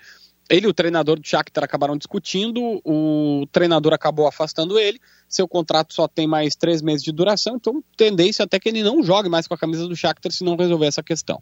[0.50, 2.80] ele e o treinador do Shakhtar acabaram discutindo.
[2.84, 5.00] O treinador acabou afastando ele.
[5.28, 7.56] Seu contrato só tem mais três meses de duração.
[7.56, 10.56] Então, tendência até que ele não jogue mais com a camisa do Shakhtar se não
[10.56, 11.40] resolver essa questão.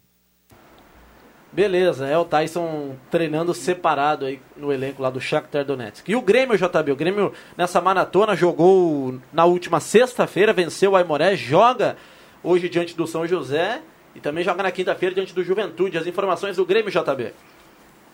[1.51, 6.09] Beleza, é o Tyson treinando separado aí no elenco lá do Shakhtar Donetsk.
[6.09, 11.35] E o Grêmio, JB, o Grêmio nessa maratona jogou na última sexta-feira, venceu o Aimoré,
[11.35, 11.95] joga
[12.43, 13.83] hoje diante do São José
[14.15, 15.97] e também joga na quinta-feira diante do Juventude.
[15.97, 17.33] As informações do Grêmio, JB.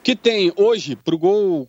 [0.04, 1.68] Que tem hoje pro gol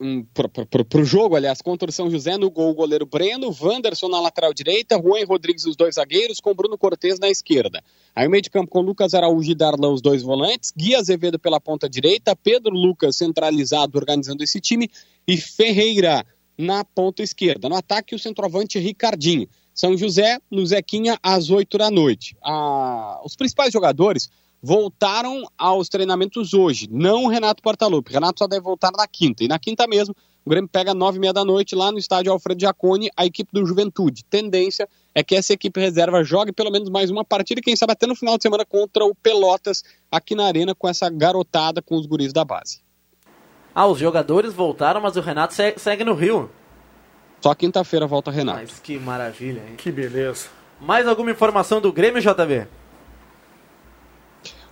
[0.00, 4.08] um, para o jogo, aliás, contra o São José, no gol o goleiro Breno, Wanderson
[4.08, 7.82] na lateral direita, Juan Rodrigues os dois zagueiros, com Bruno Cortes na esquerda.
[8.16, 11.38] Aí o meio de campo com Lucas Araújo e Darlan os dois volantes, Gui Azevedo
[11.38, 14.90] pela ponta direita, Pedro Lucas centralizado organizando esse time
[15.28, 16.24] e Ferreira
[16.56, 17.68] na ponta esquerda.
[17.68, 19.48] No ataque o centroavante Ricardinho.
[19.80, 22.36] São José no Zequinha às 8 da noite.
[22.44, 24.28] Ah, os principais jogadores
[24.62, 28.12] voltaram aos treinamentos hoje, não o Renato Portaluppi.
[28.12, 29.42] Renato só deve voltar na quinta.
[29.42, 30.14] E na quinta mesmo,
[30.44, 33.48] o Grêmio pega nove e meia da noite lá no estádio Alfredo Giacone, a equipe
[33.54, 34.22] do Juventude.
[34.24, 37.94] Tendência é que essa equipe reserva jogue pelo menos mais uma partida e quem sabe
[37.94, 41.96] até no final de semana contra o Pelotas aqui na arena com essa garotada com
[41.96, 42.82] os guris da base.
[43.74, 46.50] Ah, os jogadores voltaram, mas o Renato segue no Rio.
[47.40, 48.60] Só quinta-feira volta o Renato.
[48.60, 49.76] Mas que maravilha, hein?
[49.76, 50.48] Que beleza.
[50.80, 52.66] Mais alguma informação do Grêmio, JB?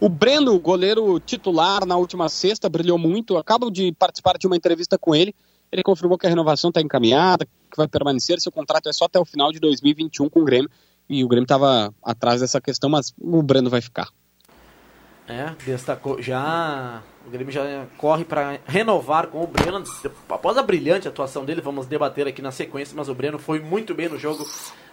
[0.01, 3.37] O Breno, goleiro titular na última sexta, brilhou muito.
[3.37, 5.35] Acabo de participar de uma entrevista com ele.
[5.73, 8.41] Ele confirmou que a renovação está encaminhada, que vai permanecer.
[8.41, 10.71] Seu contrato é só até o final de 2021 com o Grêmio.
[11.09, 14.09] E o Grêmio estava atrás dessa questão, mas o Breno vai ficar.
[15.29, 16.21] É, destacou.
[16.23, 17.03] Já.
[17.27, 19.85] O Grêmio já corre para renovar com o Breno.
[20.29, 23.95] Após a brilhante atuação dele, vamos debater aqui na sequência, mas o Breno foi muito
[23.95, 24.47] bem no jogo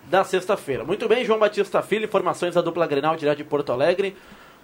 [0.06, 0.84] da sexta-feira.
[0.84, 4.16] Muito bem, João Batista Filho, informações da dupla Grenal direto de Porto Alegre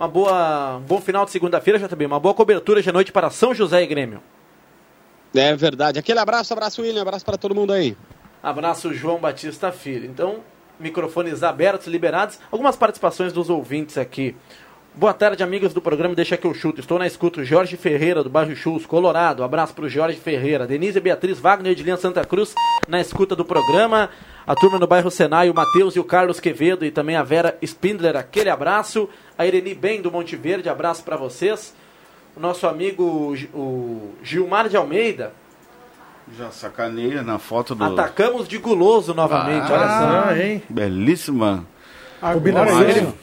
[0.02, 3.30] uma boa, um bom final de segunda-feira, já também, uma boa cobertura de noite para
[3.30, 4.20] São José e Grêmio.
[5.34, 6.00] É verdade.
[6.00, 7.96] Aquele abraço, abraço William, abraço para todo mundo aí.
[8.42, 10.10] Abraço João Batista Filho.
[10.10, 10.40] Então,
[10.80, 12.40] microfones abertos, liberados.
[12.52, 14.36] Algumas participações dos ouvintes aqui.
[14.93, 16.82] Boa tarde, amigos do programa Deixa que eu chuto.
[16.82, 17.45] Estou na escuta.
[17.45, 19.41] Jorge Ferreira, do bairro Chus, Colorado.
[19.41, 20.67] Abraço para o Jorge Ferreira.
[20.67, 22.54] Denise Beatriz Wagner, de Linha Santa Cruz,
[22.89, 24.10] na escuta do programa.
[24.45, 27.58] A turma no bairro Senai, o Matheus e o Carlos Quevedo e também a Vera
[27.62, 29.08] Spindler, aquele abraço.
[29.38, 31.73] A Irene Bem, do Monte Verde, abraço para vocês.
[32.36, 35.32] O nosso amigo o Gilmar de Almeida.
[36.38, 37.84] Já sacaneia na foto do.
[37.84, 39.88] Atacamos de guloso novamente, ah, olha
[40.27, 40.36] só.
[40.36, 40.62] Hein?
[40.69, 41.65] Belíssima.
[42.21, 43.13] Agora, ele,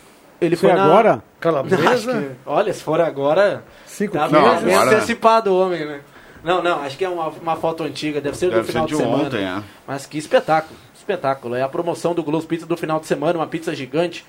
[0.41, 1.23] ele foi, foi agora?
[1.41, 2.21] Calabresa?
[2.21, 3.65] Que, olha, se for agora.
[3.87, 4.97] Cinco tá não, bem agora...
[4.97, 6.01] antecipado o homem, né?
[6.43, 8.95] Não, não, acho que é uma, uma foto antiga, deve ser deve do final ser
[8.95, 9.25] de, de semana.
[9.25, 9.63] Ontem, é.
[9.87, 11.55] Mas que espetáculo, espetáculo.
[11.55, 14.25] É a promoção do Guloso Pizza do final de semana, uma pizza gigante,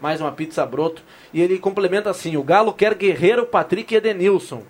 [0.00, 1.02] mais uma pizza broto.
[1.32, 4.62] E ele complementa assim: o Galo quer Guerreiro, Patrick e Edenilson.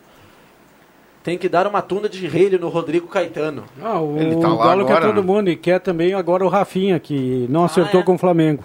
[1.22, 3.64] Tem que dar uma tunda de relho no Rodrigo Caetano.
[3.80, 5.22] Ah, o, ele tá o Galo agora, quer todo né?
[5.22, 8.06] mundo e quer também agora o Rafinha, que não acertou ah, é.
[8.06, 8.64] com o Flamengo.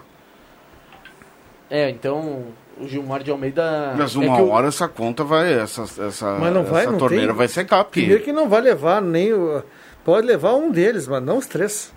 [1.70, 2.46] É, então
[2.80, 3.94] o Gilmar de Almeida.
[3.98, 5.54] Mas é uma é hora essa conta vai.
[5.54, 7.36] Essa, essa, mas não vai, essa não torneira tem.
[7.36, 7.84] vai secar.
[7.84, 8.02] Porque...
[8.02, 9.64] Primeiro que não vai levar nem o.
[10.04, 11.92] Pode levar um deles, mas não os três.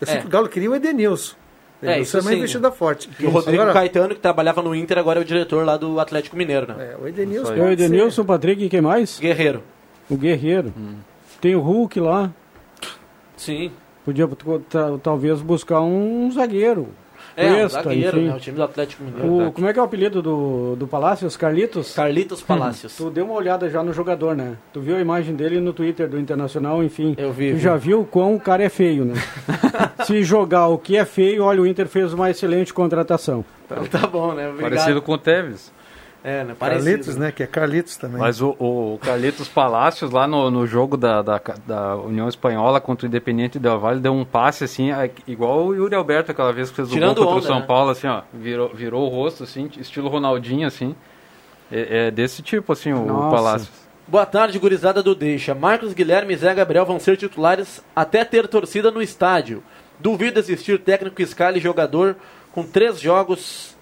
[0.00, 0.20] Eu sei é.
[0.20, 1.34] que o Galo queria o Edenilson.
[1.82, 3.08] É, isso é uma investida forte.
[3.20, 6.00] E o Rodrigo agora, Caetano, que trabalhava no Inter, agora é o diretor lá do
[6.00, 6.92] Atlético Mineiro, né?
[6.92, 7.54] É, o Edenilson.
[7.54, 9.18] O Edenilson, o Patrick e quem mais?
[9.20, 9.62] Guerreiro.
[10.10, 10.72] O Guerreiro.
[10.76, 10.96] Hum.
[11.40, 12.30] Tem o Hulk lá.
[13.36, 13.70] Sim.
[14.04, 14.28] Podia
[15.02, 16.88] talvez buscar um zagueiro.
[17.38, 18.34] É, Cuesta, um zagueiro, né?
[18.34, 19.48] O time do Atlético Mineiro.
[19.48, 21.36] O, como é que é o apelido do, do Palácios?
[21.36, 21.94] Carlitos?
[21.94, 22.98] Carlitos Palácios.
[22.98, 24.56] Hum, tu deu uma olhada já no jogador, né?
[24.72, 27.14] Tu viu a imagem dele no Twitter do Internacional, enfim.
[27.16, 27.50] Eu vi.
[27.50, 27.60] Tu vi.
[27.60, 29.14] já viu quão o cara é feio, né?
[30.04, 33.44] Se jogar o que é feio, olha, o Inter fez uma excelente contratação.
[33.66, 34.48] Então tá bom, né?
[34.48, 34.70] Obrigado.
[34.70, 35.72] Parecido com o Tevez.
[36.22, 36.56] É, né?
[36.58, 37.30] Carlitos, né?
[37.30, 38.18] Que é Carlitos também.
[38.18, 43.06] Mas o, o Carlitos Palácios, lá no, no jogo da, da, da, União Espanhola contra
[43.06, 44.88] o Independente Del Valle, deu um passe assim,
[45.26, 47.66] igual o Yuri Alberto aquela vez que fez o gol contra onda, o São né?
[47.66, 48.22] Paulo, assim, ó.
[48.32, 50.94] Virou, virou o rosto, assim, estilo Ronaldinho, assim.
[51.70, 53.70] É, é desse tipo, assim, o, o Palácios.
[54.06, 55.54] Boa tarde, gurizada do Deixa.
[55.54, 59.62] Marcos Guilherme e Zé Gabriel vão ser titulares até ter torcida no estádio.
[60.00, 62.16] Duvido existir técnico, escala e jogador
[62.52, 63.76] com três jogos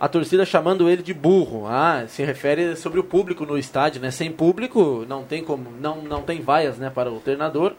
[0.00, 1.66] a torcida chamando ele de burro.
[1.68, 4.10] Ah, se refere sobre o público no estádio, né?
[4.10, 7.74] Sem público não tem como, não, não tem vaias, né, para o treinador.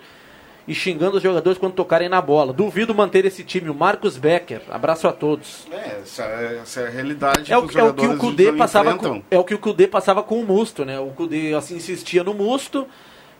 [0.67, 2.53] e xingando os jogadores quando tocarem na bola.
[2.53, 3.67] Duvido manter esse time.
[3.67, 4.61] O Marcos Becker.
[4.69, 5.65] Abraço a todos.
[5.71, 8.53] É, essa, é- essa é a realidade É o, os é o que o Cudê
[8.53, 9.21] passava enfrentam.
[9.21, 10.99] com, é o que o Cudê passava com o Musto, né?
[10.99, 12.87] O Cudê assim insistia no Musto.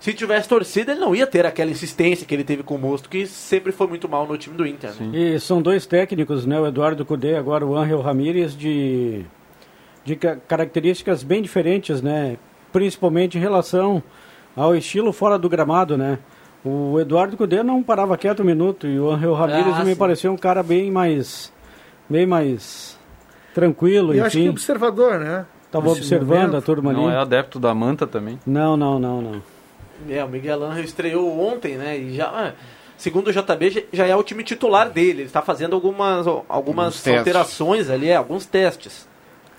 [0.02, 3.08] Se tivesse torcida, ele não ia ter aquela insistência que ele teve com o Musto,
[3.08, 4.92] que sempre foi muito mal no time do Inter.
[5.00, 5.16] né?
[5.18, 6.60] E são dois técnicos, né?
[6.60, 9.24] O Eduardo Cudê, agora o Angel Ramírez, de,
[10.04, 12.38] de ca- características bem diferentes, né?
[12.74, 14.02] Principalmente em relação
[14.56, 16.18] ao estilo fora do gramado, né?
[16.66, 20.00] O Eduardo Cudê não parava quieto um minuto e o Angel Ramírez Ah, me sim.
[20.00, 21.54] pareceu um cara bem mais,
[22.10, 22.98] bem mais
[23.54, 24.50] tranquilo, E eu acho que enfim.
[24.50, 25.46] observador, né?
[25.66, 26.58] Estava observando momento.
[26.58, 27.16] a turma Não ali.
[27.16, 28.40] é adepto da manta também?
[28.48, 29.42] Não, não, não, não.
[30.10, 31.98] É, o Miguel Angel estreou ontem, né?
[31.98, 32.52] E já, ah,
[32.98, 35.10] segundo o JB, já- é o time titular dele.
[35.10, 39.08] Ele está fazendo algumas, algumas alterações ali, é, alguns testes.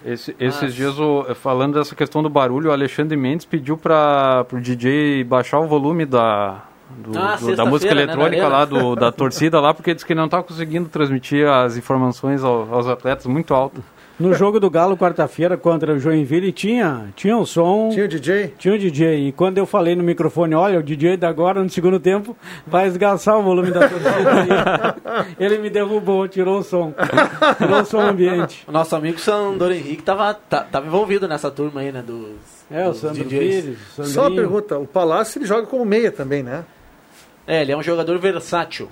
[0.04, 0.94] Esse- esses Mas- dias,
[1.36, 6.04] falando dessa questão do barulho, o Alexandre Mendes pediu para o DJ baixar o volume
[6.04, 10.04] da, do- Ah, do- da música né, eletrônica lá, do, da torcida lá, porque disse
[10.04, 13.82] que não está conseguindo transmitir as informações ao- aos atletas muito alto.
[14.20, 17.88] No jogo do Galo, quarta-feira, contra o Joinville, tinha, tinha o som.
[17.90, 18.54] Tinha o DJ?
[18.58, 19.28] Tinha o DJ.
[19.28, 22.86] E quando eu falei no microfone, olha, o DJ da agora, no segundo tempo, vai
[22.86, 24.96] esgaçar o volume da torcida.
[25.40, 26.94] Ele me derrubou, tirou o som.
[27.58, 28.64] Tirou o som ambiente.
[28.68, 32.02] O nosso amigo Sandor Henrique estava tava envolvido nessa turma aí, né?
[32.02, 32.36] Dos,
[32.70, 33.64] É, o dos Sandro DJs.
[33.64, 36.64] Pires, o Só uma pergunta, o Palácio ele joga como meia também, né?
[37.46, 38.88] É, ele é um jogador versátil.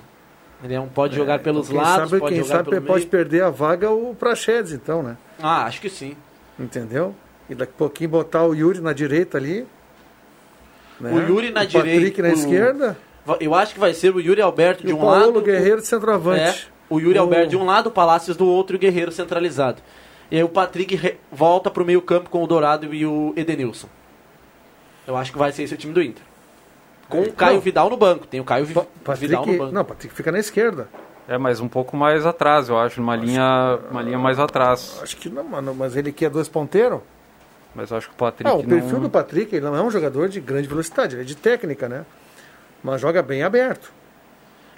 [0.63, 2.99] Ele é um, pode jogar pelos Quem lados, sabe, pode quem jogar sabe pelo pode
[2.99, 3.09] meio.
[3.09, 5.17] perder a vaga o Praxedes, então, né?
[5.41, 6.15] Ah, acho que sim.
[6.59, 7.15] Entendeu?
[7.49, 9.65] E daqui a pouquinho botar o Yuri na direita ali.
[10.99, 11.11] né?
[11.11, 12.97] O Yuri na o Patrick direita, na o- esquerda.
[13.39, 15.41] Eu acho que vai ser o Yuri Alberto E de o um Paulo lado.
[15.41, 16.41] Guerreiro de o- centroavante.
[16.41, 16.55] É,
[16.93, 19.81] o Yuri O- Alberto de um lado, o Palácios do outro e o Guerreiro centralizado.
[20.29, 23.87] E aí o Patrick re- volta pro meio campo com o Dourado e o Edenilson.
[25.07, 26.23] Eu acho que vai ser esse o time do Inter.
[27.11, 27.61] Com o Caio Não.
[27.61, 28.25] Vidal no banco.
[28.27, 29.71] Tem o Caio Vi- Vidal no Patrick, banco.
[29.73, 30.87] não, Patrick fica na esquerda.
[31.27, 34.99] É, mas um pouco mais atrás, eu acho, numa linha, uma linha mais atrás.
[35.01, 36.99] Acho que não, mano, mas ele quer dois ponteiros.
[37.73, 39.01] Mas eu acho que o Patrick Ah, o perfil não...
[39.01, 42.05] do Patrick, ele não é um jogador de grande velocidade, ele é de técnica, né?
[42.83, 43.93] Mas joga bem aberto.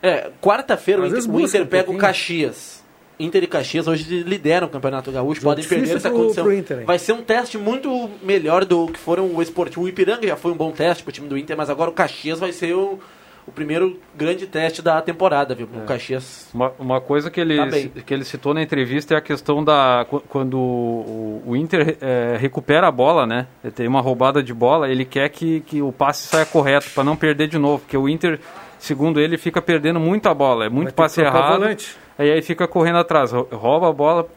[0.01, 1.97] É, quarta-feira o Inter, vezes o Inter busca um pega o.
[1.97, 2.82] Caxias.
[3.23, 6.43] Inter e Caxias hoje lideram o Campeonato Gaúcho, Jogo podem perder essa pro- condição.
[6.43, 6.85] pro Inter?
[6.85, 9.81] Vai ser um teste muito melhor do que foram o Esportivo.
[9.83, 12.39] O Ipiranga já foi um bom teste pro time do Inter, mas agora o Caxias
[12.39, 12.99] vai ser o,
[13.45, 15.67] o primeiro grande teste da temporada, viu?
[15.75, 16.47] O Caxias.
[16.53, 20.05] Uma, uma coisa que ele, Tá que ele citou na entrevista é a questão da
[20.09, 23.47] qu- quando o, o Inter eh, recupera a bola, né?
[23.63, 27.03] Ele tem uma roubada de bola, ele quer que, que o passe saia correto para
[27.03, 28.39] não perder de novo, porque o Inter,
[28.85, 31.59] segundo ele, fica perdendo muita bola, é muito passe errado.
[31.59, 31.97] volante.
[32.17, 34.27] Aí aí fica correndo atrás, rou- rouba a bola,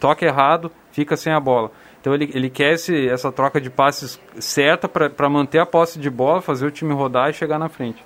[0.00, 1.70] toca errado, fica sem a bola.
[2.00, 6.10] Então ele, ele quer esse, essa troca de passes certa para manter a posse de
[6.10, 8.02] bola, fazer o time rodar e chegar na frente.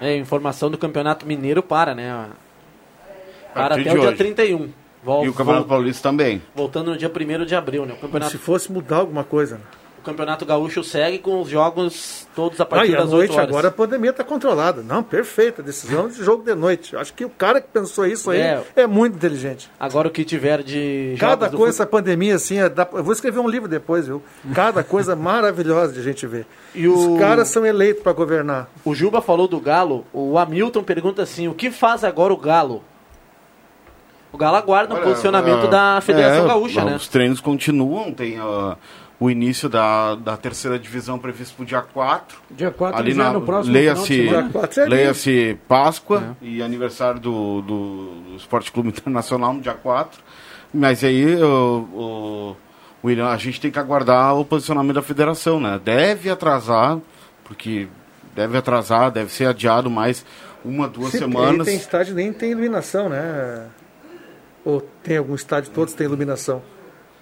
[0.00, 2.26] É, informação do Campeonato Mineiro para, né?
[3.54, 4.16] Para até o dia hoje.
[4.16, 4.68] 31.
[5.04, 6.42] Vol- E o Campeonato Paulista também.
[6.54, 7.92] Voltando no dia 1 de abril, né?
[7.92, 9.56] O Como Campeonato, se fosse mudar alguma coisa.
[9.56, 9.62] né?
[10.02, 13.12] O campeonato Gaúcho segue com os jogos todos a Ah, partir e à das 8
[13.16, 13.48] noite horas.
[13.48, 14.82] agora a pandemia está controlada.
[14.82, 15.62] Não, perfeita.
[15.62, 16.96] Decisão de jogo de noite.
[16.96, 18.62] Acho que o cara que pensou isso aí É.
[18.74, 19.70] é, muito inteligente.
[19.78, 23.04] Agora o que tiver de Cada jogos do coisa, essa pandemia, assim, é da- eu
[23.04, 24.20] vou escrever um livro depois, viu?
[24.52, 26.46] Cada coisa maravilhosa de a gente ver.
[26.74, 28.68] E o- Os caras são eleitos para governar.
[28.84, 32.82] O Juba falou do Galo, o Hamilton pergunta assim, o que faz agora o Galo?
[34.32, 36.96] O Galo aguarda um Olha, posicionamento ah, da Federação é, Gaúcha, né?
[36.96, 38.78] Os treinos continuam, tem ah,
[39.22, 42.38] o início da, da terceira divisão previsto para o dia 4.
[42.50, 48.06] Dia 4 Ali na, é no próximo leia-se é leia-se Páscoa e aniversário do, do,
[48.30, 50.20] do Esporte Clube Internacional no dia 4.
[50.74, 52.56] Mas aí o,
[53.04, 55.80] o, William, a gente tem que aguardar o posicionamento da federação, né?
[55.84, 56.98] Deve atrasar,
[57.44, 57.86] porque
[58.34, 60.26] deve atrasar, deve ser adiado mais
[60.64, 61.68] uma, duas porque semanas.
[61.68, 63.68] Aí tem estádio nem tem iluminação, né?
[64.64, 66.60] Ou tem algum estádio, todos têm iluminação.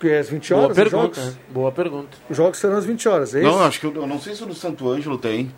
[0.01, 1.35] Porque é às 20 Boa horas os pergunta, jogos.
[1.35, 1.41] né?
[1.51, 2.17] boa pergunta.
[2.31, 3.51] Os jogos serão às 20 horas, é isso?
[3.51, 5.53] Não, acho que eu, eu não sei se o do Santo Ângelo tem.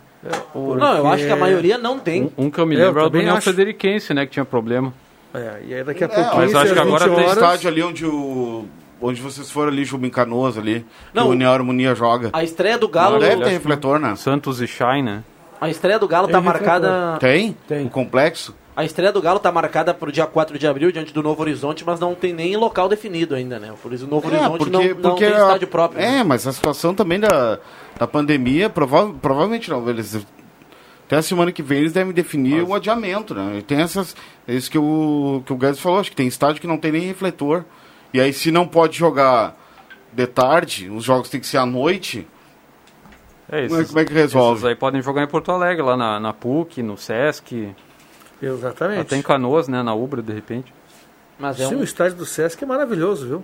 [0.53, 2.23] Não, eu acho que a maioria não tem.
[2.37, 3.49] Um, um que eu me Eu lembro é o do também União acho.
[3.49, 4.93] Federiquense, né, que tinha problema.
[5.33, 7.69] É, e aí daqui a É, pouquinho, mas acho que agora 20 tem horas, estádio
[7.69, 8.65] ali onde o.
[9.01, 12.29] Onde vocês foram ali, Jubim Canoas ali, Não, que o União Harmonia joga.
[12.33, 14.15] A estreia do Galo, Não deve ter refletor, né?
[14.15, 15.23] Santos e Shine, né?
[15.59, 16.67] a estreia do Galo Tem tá refletor.
[16.81, 17.55] marcada, Tem?
[17.67, 17.85] Tem.
[17.85, 18.53] O complexo?
[18.75, 21.83] A estreia do Galo tá marcada pro dia 4 de abril diante do Novo Horizonte,
[21.85, 23.73] mas não tem nem local definido ainda, né?
[23.81, 26.01] Por isso o Novo Horizonte não, não tem a- estádio próprio.
[26.01, 26.19] né?
[26.19, 27.59] É, mas a situação também da,
[27.99, 29.87] da pandemia, prova, provavelmente não.
[29.87, 30.25] Eles,
[31.05, 33.57] até a semana que vem eles devem definir o adiamento, né?
[33.59, 34.15] E Tem essas.
[34.47, 36.91] É isso que o, que o Guedes falou, acho que tem estádio que não tem
[36.91, 37.63] nem refletor.
[38.13, 39.55] E aí, se não pode jogar
[40.11, 42.27] de tarde, os jogos têm que ser à noite.
[43.51, 43.69] É isso.
[43.69, 44.53] Como é- como é que resolve?
[44.59, 47.69] Esses aí podem jogar em Porto Alegre, lá na, na PUC, no Sesc.
[48.45, 49.01] Exatamente.
[49.01, 49.81] Até em Canoas, né?
[49.83, 50.73] Na Ubra, de repente.
[51.39, 53.43] Mas é Sim, um, o estádio do Sesc é maravilhoso, viu?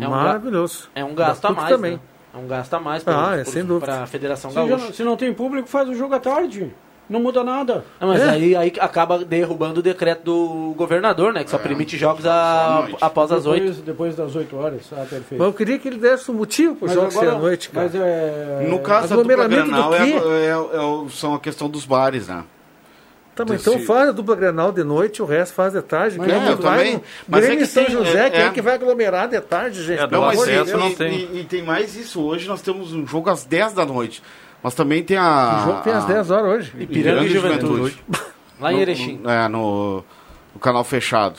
[0.00, 0.88] É um ga- maravilhoso.
[0.94, 1.68] é um gasto a mais.
[1.68, 1.92] também.
[1.94, 2.00] Né?
[2.34, 3.44] É um gasto a mais Ah, é,
[3.80, 4.76] para a Federação Se, Gaúcha.
[4.76, 6.72] não- se não tem público, faz o jogo à tarde.
[7.08, 7.84] Não muda nada.
[8.00, 8.30] Não, mas É.
[8.30, 11.44] aí, aí acaba derrubando o decreto do governador, né?
[11.44, 13.82] Que só permite jogos a- após as depois, oito.
[13.82, 14.82] Depois das 8 horas.
[14.92, 15.38] Ah, perfeito.
[15.38, 17.38] Mas eu queria que ele desse um motivo para o Mas jogo ser agora- à
[17.38, 17.86] noite, cara.
[17.86, 18.66] Mas é...
[18.68, 22.42] No caso dupla aglomeramento do é, é- é são a questão dos bares, né?
[23.36, 26.16] Tá, mas Desse- então faz a dupla Grenal de noite, o resto faz de tarde.
[26.18, 26.94] Mas é, é eu também.
[26.94, 28.50] no Mas é Grêmio que e São tem- José, é- quem é é.
[28.50, 30.00] que vai aglomerar de tarde, gente?
[30.02, 30.72] É, não, acesso Deus.
[30.72, 31.12] não e, tem.
[31.18, 32.22] E, e tem mais isso.
[32.22, 34.22] Hoje nós temos um jogo às 10 da noite.
[34.62, 35.60] Mas também tem a.
[35.62, 36.72] O jogo tem às a- 10 horas hoje.
[36.80, 38.02] Ipiranga e Juventude.
[38.58, 39.20] Lá em Erechim.
[39.22, 40.02] no- É, no,
[40.54, 41.38] no canal fechado.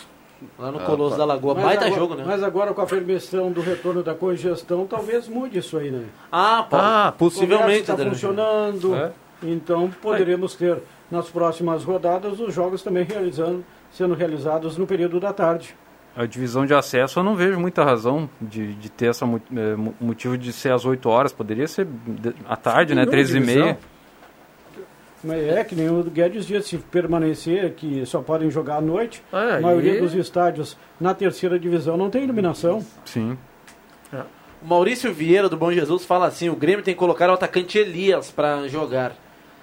[0.60, 1.56] Lá no Colosso da Lagoa.
[1.56, 2.24] Mas Baita agora, jogo, né?
[2.28, 6.04] Mas agora com a permissão do retorno da congestão, talvez mude isso aí, né?
[6.32, 7.80] Ah, pô, Ah, possivelmente.
[7.82, 8.12] está Adriano.
[8.14, 8.96] funcionando.
[8.96, 9.12] É.
[9.42, 10.78] Então poderemos ter
[11.12, 15.76] nas próximas rodadas os jogos também realizando, sendo realizados no período da tarde.
[16.16, 19.24] A divisão de acesso eu não vejo muita razão de, de ter esse
[20.02, 21.32] motivo de ser às 8 horas.
[21.32, 21.88] Poderia ser
[22.50, 23.02] à tarde, né?
[23.02, 23.56] Nenhuma 13 e meia.
[23.56, 23.78] divisão.
[25.24, 29.22] Mas é que nem o Guedes disse, se permanecer, que só podem jogar à noite,
[29.32, 32.84] Ah, a maioria e- dos estádios na terceira divisão não tem iluminação.
[33.06, 33.38] Sim.
[34.62, 37.78] O Maurício Vieira, do Bom Jesus, fala assim: o Grêmio tem que colocar o atacante
[37.78, 39.14] Elias pra jogar.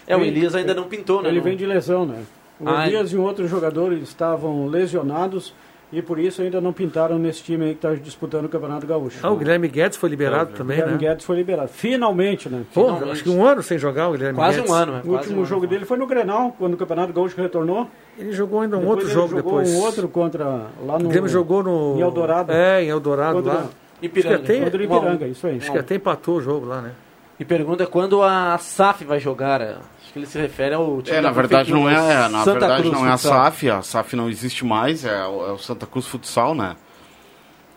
[0.06, 1.28] É, o Elias ainda não pintou, né?
[1.28, 2.22] Ele Não- vem de lesão, né?
[2.60, 5.52] O Ah, Elias e um outro jogador estavam lesionados
[5.92, 9.18] e por isso ainda não pintaram nesse time aí que está disputando o Campeonato Gaúcho.
[9.22, 11.08] Ah, o Guilherme Guedes foi liberado O também, Guilherme né?
[11.08, 11.68] Guedes foi liberado.
[11.68, 12.62] Finalmente, né?
[12.72, 13.10] Pô, Finalmente.
[13.12, 14.70] acho que um ano sem jogar o Guilherme Quase Guedes.
[14.70, 14.98] um ano, né?
[14.98, 15.46] O Quase último um ano.
[15.46, 17.88] jogo dele foi no Grenal, quando o Campeonato Gaúcho retornou.
[18.18, 19.70] Ele jogou ainda um Depois outro ele jogo jogou depois.
[19.70, 20.44] um outro contra
[20.86, 21.96] lá no O Grêmio jogou no...
[21.96, 22.52] em Eldorado.
[22.52, 23.66] É, em Eldorado Contra- lá.
[24.02, 24.34] Ipiranga.
[24.36, 24.66] Acho que até- o.
[24.82, 25.56] Ipiranga, isso aí.
[25.56, 26.92] Acho que até empatou o jogo lá, né?
[27.38, 29.60] E pergunta quando a SAF vai jogar.
[29.60, 32.28] é, Acho que ele se refere ao time É, na da verdade não é, é,
[32.28, 33.44] na Santa verdade Cruz não é a Futsal.
[33.44, 36.76] SAF, a SAF não existe mais, é o, é o Santa Cruz Futsal, né?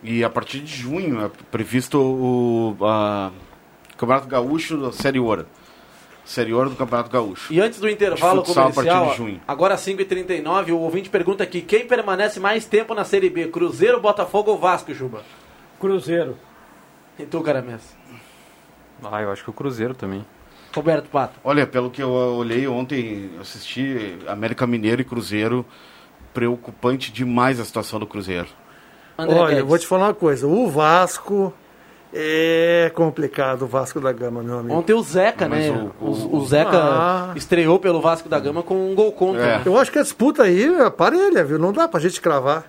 [0.02, 3.32] E a partir de junho é previsto o a,
[3.96, 5.44] Campeonato Gaúcho da Série Ouro.
[6.24, 7.52] Série Ouro do Campeonato Gaúcho.
[7.52, 9.40] E antes do intervalo futsal a partir comercial, de junho.
[9.48, 13.48] agora 5h39, o ouvinte pergunta aqui: quem permanece mais tempo na Série B?
[13.48, 15.22] Cruzeiro, Botafogo ou Vasco, Juba?
[15.80, 16.36] Cruzeiro.
[17.18, 17.97] E tu, Caramés?
[19.02, 20.24] Ah, eu acho que o Cruzeiro também.
[20.74, 21.38] Roberto Pato.
[21.42, 25.64] Olha, pelo que eu olhei ontem, assisti América Mineiro e Cruzeiro,
[26.34, 28.46] preocupante demais a situação do Cruzeiro.
[29.16, 29.60] André Olha, Guedes.
[29.60, 30.46] eu vou te falar uma coisa.
[30.46, 31.52] O Vasco
[32.12, 34.74] é complicado, o Vasco da Gama, meu amigo.
[34.74, 35.90] Ontem o Zeca, Mas né?
[36.00, 37.32] o- O, o- o Zeca Ah.
[37.34, 39.42] estreou pelo Vasco da Gama com um gol contra.
[39.42, 39.56] É.
[39.58, 39.62] né?
[39.66, 41.58] Eu acho que a disputa aí é parelha, viu?
[41.58, 42.64] Não dá pra gente cravar.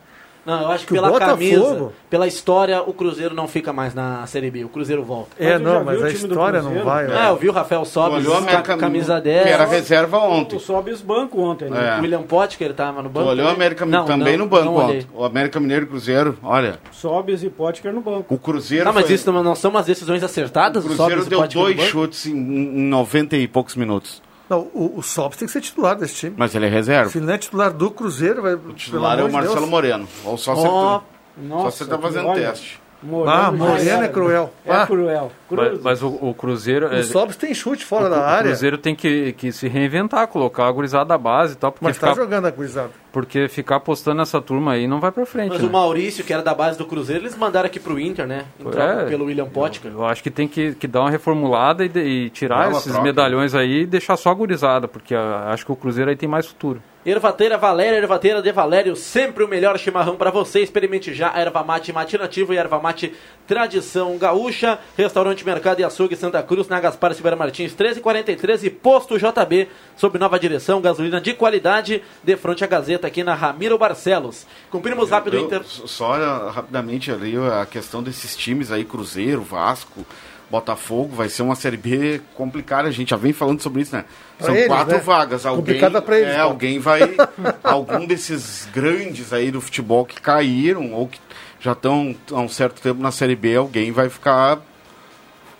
[0.45, 3.71] Não, eu acho que Que o pela Botafogo- camisa, pela história, o Cruzeiro não fica
[3.73, 4.63] mais na Série B.
[4.63, 5.29] O Cruzeiro volta.
[5.37, 7.05] É, tu não, mas a o história não vai.
[7.05, 7.29] Ah, né?
[7.29, 9.69] eu vi o Rafael Sobis, olhou a camisa que era 10.
[9.71, 10.55] reserva ontem.
[10.55, 11.95] O Sobis banco ontem, né?
[11.95, 11.99] É.
[11.99, 13.29] O William Potker tava no Tu banco.
[13.29, 13.55] olhou o também?
[13.55, 15.05] América Não, também não, no banco ontem.
[15.13, 18.33] O América Mineiro e Cruzeiro, olha, Sobis e Potker no banco.
[18.33, 20.83] o Cruzeiro Tá, mas foi- isso não, não são umas decisões acertadas?
[20.83, 24.21] o Cruzeiro e deu dois chutes em, em 90 e poucos minutos.
[24.49, 26.35] Não, o, o Sobs tem que ser titular desse time.
[26.37, 27.09] Mas ele é reserva.
[27.11, 28.55] Se ele não é titular do Cruzeiro, vai.
[28.55, 30.07] O titular é o Marcelo Moreno.
[30.25, 31.03] Ou só Ó, ele- só
[31.37, 32.81] Nossa, você tá fazendo olha, teste.
[33.01, 34.53] Moreno Ah, já Moreno é cruel.
[34.65, 34.85] É Ah.
[34.85, 35.31] cruel.
[35.51, 36.87] Mas, mas o, o Cruzeiro.
[36.93, 38.49] é- O Sobs tem chute fora o, da o área.
[38.49, 41.97] Cruzeiro tem que, que se reinventar, colocar a gurizada da base e tal, porque, Mas
[41.97, 42.89] tá ficar, jogando a gurizada.
[43.11, 45.49] porque ficar apostando nessa turma aí não vai pra frente.
[45.49, 45.67] Mas né?
[45.67, 48.45] o Maurício, que era da base do Cruzeiro, eles mandaram aqui pro Inter, né?
[48.75, 49.05] É.
[49.05, 49.91] pelo William Potker.
[49.91, 52.83] Eu acho que tem que, que dar uma reformulada e, de- e tirar Dá esses
[52.91, 53.01] troca.
[53.01, 56.29] medalhões aí e deixar só a gurizada, porque ah, acho que o Cruzeiro aí tem
[56.29, 56.81] mais futuro.
[57.05, 60.59] Ervateira Valéria, Ervateira de Valério, sempre o melhor chimarrão para você.
[60.59, 63.13] Experimente já a erva mate matinativo e erva mate
[63.47, 64.77] tradição gaúcha.
[64.97, 70.19] Restaurante Mercado e Açougue Santa Cruz, na Gaspar Silveira Martins, 1343 e Posto JB, sob
[70.19, 74.45] nova direção, gasolina de qualidade, de frente à Gazeta aqui na Ramiro Barcelos.
[74.69, 75.63] Cumprimos rápido o Eu- Inter.
[75.63, 80.05] Só olha, rapidamente ali a questão desses times aí, Cruzeiro, Vasco,
[80.49, 84.05] Botafogo, vai ser uma Série B complicada, a gente já vem falando sobre isso, né?
[84.37, 85.01] Pra São eles, quatro né?
[85.01, 85.45] vagas.
[85.45, 87.01] Alguém, Complicada pra eles, é, alguém vai.
[87.63, 91.19] algum desses grandes aí do futebol que caíram ou que
[91.59, 94.59] já estão há um certo tempo na Série B, alguém vai ficar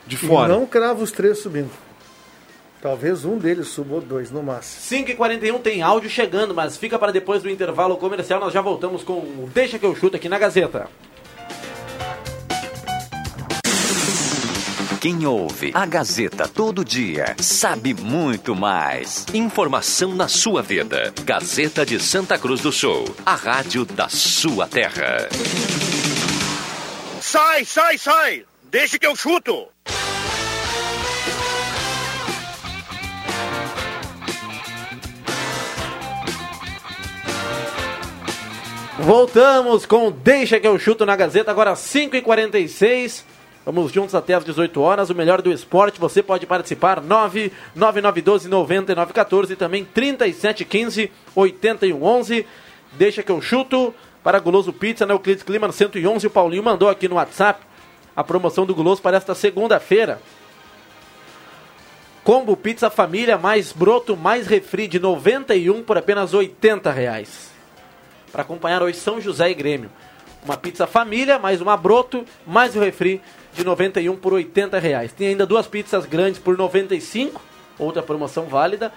[0.08, 0.52] de E fora.
[0.54, 1.70] não crava os três subindo.
[2.82, 5.04] Talvez um deles suba ou dois, no máximo.
[5.06, 8.40] 5h41 tem áudio chegando, mas fica para depois do intervalo comercial.
[8.40, 10.88] Nós já voltamos com o Deixa que eu chuto aqui na Gazeta.
[15.00, 19.26] Quem ouve a Gazeta todo dia sabe muito mais.
[19.34, 21.14] Informação na sua vida.
[21.24, 25.30] Gazeta de Santa Cruz do Sul, a rádio da sua terra.
[27.22, 28.46] Sai, sai, sai!
[28.70, 29.70] Deixa que eu chuto!
[39.00, 43.29] Voltamos com Deixa que eu chuto na Gazeta, agora 5h46.
[43.72, 45.12] Vamos juntos até às 18 horas.
[45.12, 47.04] O melhor do esporte, você pode participar.
[47.78, 52.46] 99912-9914 e também 3715-8111.
[52.94, 53.94] Deixa que eu chuto
[54.24, 56.26] para Guloso Pizza, na Euclides Clima 111.
[56.26, 57.64] O Paulinho mandou aqui no WhatsApp
[58.16, 60.20] a promoção do Guloso para esta segunda-feira.
[62.24, 67.52] Combo Pizza Família mais broto mais refri de 91 por apenas 80 reais.
[68.32, 69.92] Para acompanhar hoje São José e Grêmio.
[70.44, 73.22] Uma pizza família, mais uma broto, mais o refri
[73.54, 75.12] de 91 por 80 reais.
[75.12, 77.42] Tem ainda duas pizzas grandes por 95,
[77.78, 78.92] outra promoção válida.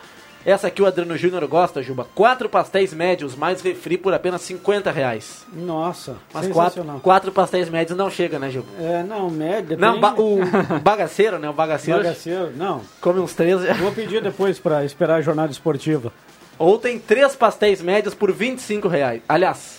[0.44, 2.04] Essa aqui o Adriano Júnior gosta, Juba.
[2.16, 5.46] Quatro pastéis médios mais refri por apenas 50 reais.
[5.52, 8.66] Nossa, Mas quatro, quatro pastéis médios não chega, né, Juba?
[8.80, 9.76] É, não, média.
[9.76, 10.40] Não, ba- o
[10.82, 11.48] bagaceiro, né?
[11.48, 12.80] O bagaceiro, Bagaceiro, não.
[13.00, 13.60] come uns três.
[13.78, 16.12] Vou pedir depois para esperar a jornada esportiva.
[16.58, 19.22] Ou tem três pastéis médios por 25 reais.
[19.28, 19.78] Aliás,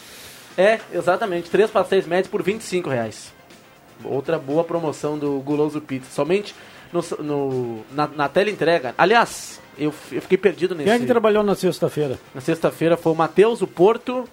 [0.57, 3.32] é, exatamente, três pastéis médios por 25 reais.
[4.05, 6.07] Outra boa promoção do Guloso Pizza.
[6.11, 6.53] Somente
[6.91, 8.93] no, no- na, na tela entrega.
[8.97, 10.85] Aliás, eu, eu fiquei perdido nesse.
[10.85, 12.19] Quem é que trabalhou na sexta-feira?
[12.33, 14.25] Na sexta-feira foi o Matheus, o Porto,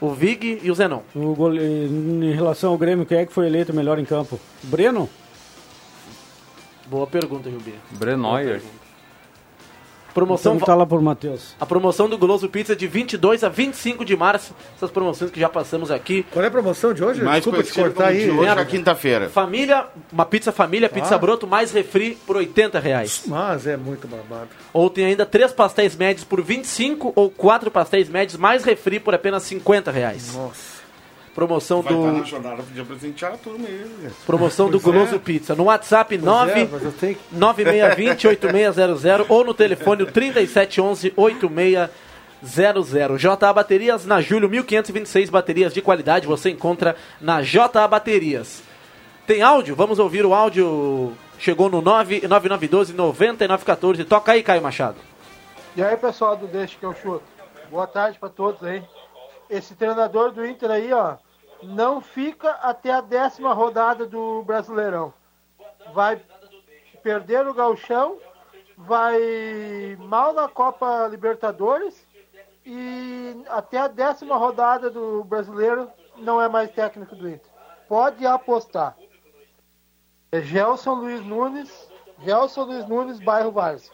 [0.00, 1.00] o Vig e o Zenon.
[1.14, 1.60] O gole...
[1.62, 4.38] Em relação ao Grêmio, quem é que foi eleito melhor em campo?
[4.62, 5.08] Breno?
[6.86, 7.74] Boa pergunta, Jubi.
[7.92, 8.60] Brenoyer.
[10.14, 11.54] Promoção Então tá lá por Matheus.
[11.60, 14.54] A promoção do Guloso Pizza de 22 a 25 de março.
[14.76, 16.24] Essas promoções que já passamos aqui.
[16.30, 17.22] Qual é a promoção de hoje?
[17.22, 18.24] Mais Desculpa te cortar aí.
[18.24, 19.28] de hoje, na quinta-feira.
[19.30, 21.18] Família, uma pizza família, pizza Ah.
[21.18, 23.22] broto mais refri por 80 reais.
[23.26, 24.48] Mas é muito babado.
[24.72, 29.14] Ou tem ainda três pastéis médios por 25 ou quatro pastéis médios mais refri por
[29.14, 30.34] apenas 50 reais.
[30.34, 30.71] Nossa.
[31.34, 33.86] Promoção Vai estar na do jornada, podia presentear a turma aí.
[34.02, 34.10] né?
[34.26, 34.98] promoção do Pois é.
[34.98, 37.34] Guloso Pizza no WhatsApp Pois 9 é, mas eu tenho que...
[37.34, 41.88] 9620-8600 ou no telefone 3711-8600.
[43.16, 48.62] JA Baterias na Júlio 1526 baterias de qualidade você encontra na JA Baterias.
[49.26, 49.74] Tem áudio?
[49.76, 51.12] Vamos ouvir o áudio.
[51.38, 54.04] Chegou no 99912-9914.
[54.06, 54.96] Toca aí, Caio Machado.
[55.76, 57.22] E aí, pessoal do Deixa que eu chuto.
[57.70, 58.82] Boa tarde para todos aí.
[59.48, 61.14] Esse treinador do Inter aí, ó,
[61.62, 65.12] não fica até a décima rodada do Brasileirão.
[65.92, 66.20] Vai
[67.02, 68.18] perder o Gauchão,
[68.76, 72.06] vai mal na Copa Libertadores
[72.64, 75.88] e até a décima rodada do Brasileiro
[76.18, 77.50] não é mais técnico do Inter.
[77.88, 78.96] Pode apostar.
[80.30, 81.70] É Gelson Luiz Nunes,
[82.24, 83.90] Gelson Luiz Nunes, bairro Várzea.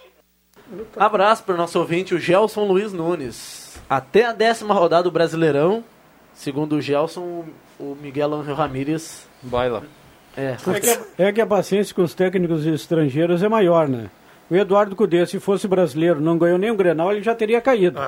[0.96, 3.80] Abraço para o nosso ouvinte, o Gelson Luiz Nunes.
[3.88, 5.82] Até a décima rodada do Brasileirão,
[6.38, 7.44] segundo o Gelson,
[7.78, 9.28] o Miguel Angel Ramírez.
[9.42, 9.82] Baila.
[10.36, 14.08] É, É que, a, é que a paciência com os técnicos estrangeiros é maior, né?
[14.48, 18.00] O Eduardo Cudê, se fosse brasileiro, não ganhou nem o Grenal, ele já teria caído.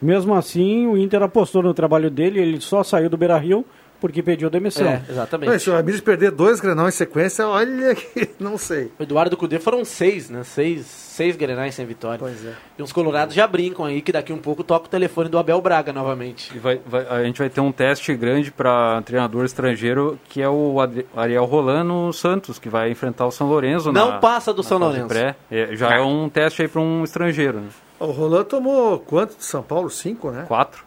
[0.00, 3.64] Mesmo assim, o Inter apostou no trabalho dele, ele só saiu do Beira-Rio
[4.00, 4.86] porque pediu demissão.
[4.86, 5.48] é, exatamente.
[5.50, 8.90] Mas se o Ramires perder dois Grenal em sequência, olha que não sei.
[8.98, 10.42] O Eduardo Cudê foram seis, né?
[10.42, 12.18] Seis, seis grenais sem vitória.
[12.18, 12.54] Pois é.
[12.78, 15.60] E os colorados já brincam aí que daqui um pouco toca o telefone do Abel
[15.60, 16.50] Braga novamente.
[16.54, 20.48] E vai- vai- a gente vai ter um teste grande para treinador estrangeiro, que é
[20.48, 24.52] o Ad- Ariel Roland no Santos, que vai enfrentar o São Lourenço Não na, passa
[24.52, 25.08] do na São Lourenço.
[25.08, 25.36] pré.
[25.50, 27.60] É, já é um teste aí para um estrangeiro.
[27.60, 27.68] Né?
[27.98, 29.90] O Roland tomou quanto de São Paulo?
[29.90, 30.44] Cinco, né?
[30.48, 30.84] Quatro.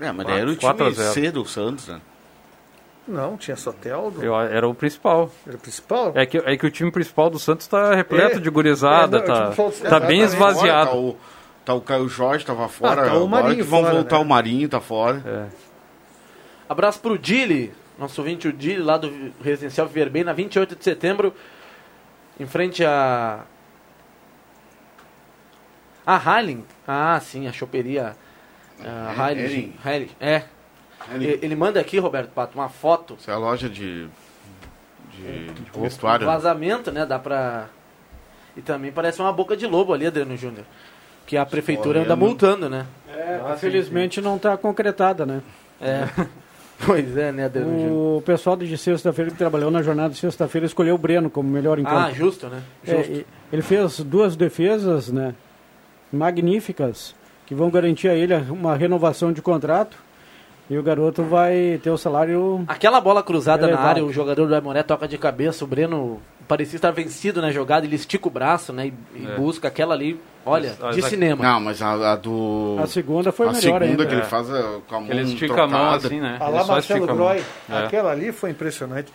[0.00, 1.04] É, mas daí era o Quatro time.
[1.06, 2.00] C do Santos, né?
[3.06, 4.24] Não, tinha Soteldo.
[4.24, 5.30] Eu, era o principal.
[5.46, 6.12] Era o principal?
[6.14, 8.40] É que, é que o time principal do Santos está repleto É.
[8.40, 10.90] de gurizada, É, não, tá, tá bem esvaziado.
[10.90, 11.16] Tá o,
[11.64, 13.02] tá o Caio Jorge, tava fora.
[13.02, 14.22] Ah, tá o Marinho que vão fora, voltar né?
[14.22, 15.22] o Marinho, tá fora.
[15.26, 15.46] É.
[16.68, 21.34] Abraço pro Dili, nosso ouvinte, o Dili, lá do Residencial Verben, na 28 de setembro,
[22.38, 23.40] em frente a.
[26.06, 26.64] A Harling.
[26.86, 28.16] Ah, sim, a choperia.
[28.84, 29.30] A.
[29.32, 29.74] Hering.
[29.84, 30.42] Harling, É.
[31.20, 33.16] E- Ele manda aqui, Roberto Pato, uma foto.
[33.18, 34.06] Isso é a loja de,
[35.12, 36.26] de, de Um vestuário.
[36.26, 36.32] né?
[36.32, 37.04] vazamento, né?
[37.06, 37.66] Dá pra.
[38.56, 40.64] E também parece uma boca de lobo ali, Adriano Júnior.
[41.26, 42.18] Que a prefeitura anda Olhando.
[42.18, 42.86] multando, né?
[43.08, 45.40] É, infelizmente não está concretada, né?
[45.80, 46.06] É.
[46.84, 48.18] pois é, né, Adriano Júnior?
[48.18, 51.78] O pessoal de sexta-feira que trabalhou na jornada de sexta-feira escolheu o Breno como melhor
[51.78, 51.96] em campo.
[51.96, 52.62] Ah, justo, né?
[52.86, 53.12] É, Justo.
[53.12, 55.34] e- ele fez duas defesas, né?
[56.12, 57.14] Magníficas,
[57.46, 59.96] que vão garantir a ele uma renovação de contrato.
[60.70, 62.64] E o garoto vai ter o salário.
[62.68, 66.76] Aquela bola cruzada na área, o jogador do Aimoré toca de cabeça, o Breno parecia
[66.76, 68.86] estar vencido na jogada, ele estica o braço, né?
[68.86, 69.34] E, e É.
[69.36, 71.42] busca aquela ali, olha, Mas- de mas- cinema.
[71.44, 72.76] Não, mas a, a do.
[72.82, 74.06] A segunda foi a melhor segunda ainda.
[74.06, 74.24] que ele É.
[74.24, 76.06] faz é, com a mão Ele estica a mão trocada.
[76.06, 76.38] assim, né?
[76.40, 77.14] Ele lá, Marcelo a.
[77.14, 77.42] Groy.
[77.68, 77.78] É.
[77.84, 79.12] Aquela ali foi impressionante.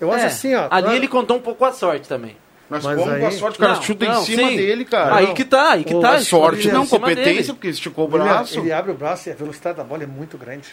[0.00, 0.68] Eu acho É, assim, ó.
[0.70, 2.36] ali pra- ele contou um pouco a sorte também.
[2.70, 4.56] Mas, Mas como com a aí- sorte, o cara Não, chuta não, em cima sim.
[4.56, 5.16] dele, cara.
[5.16, 6.12] Aí que tá, aí que Ô, tá.
[6.12, 7.46] Mas sorte não, competência, dele.
[7.48, 8.58] porque esticou o Ele, braço.
[8.60, 10.68] ele abre o braço e a velocidade da bola é muito grande.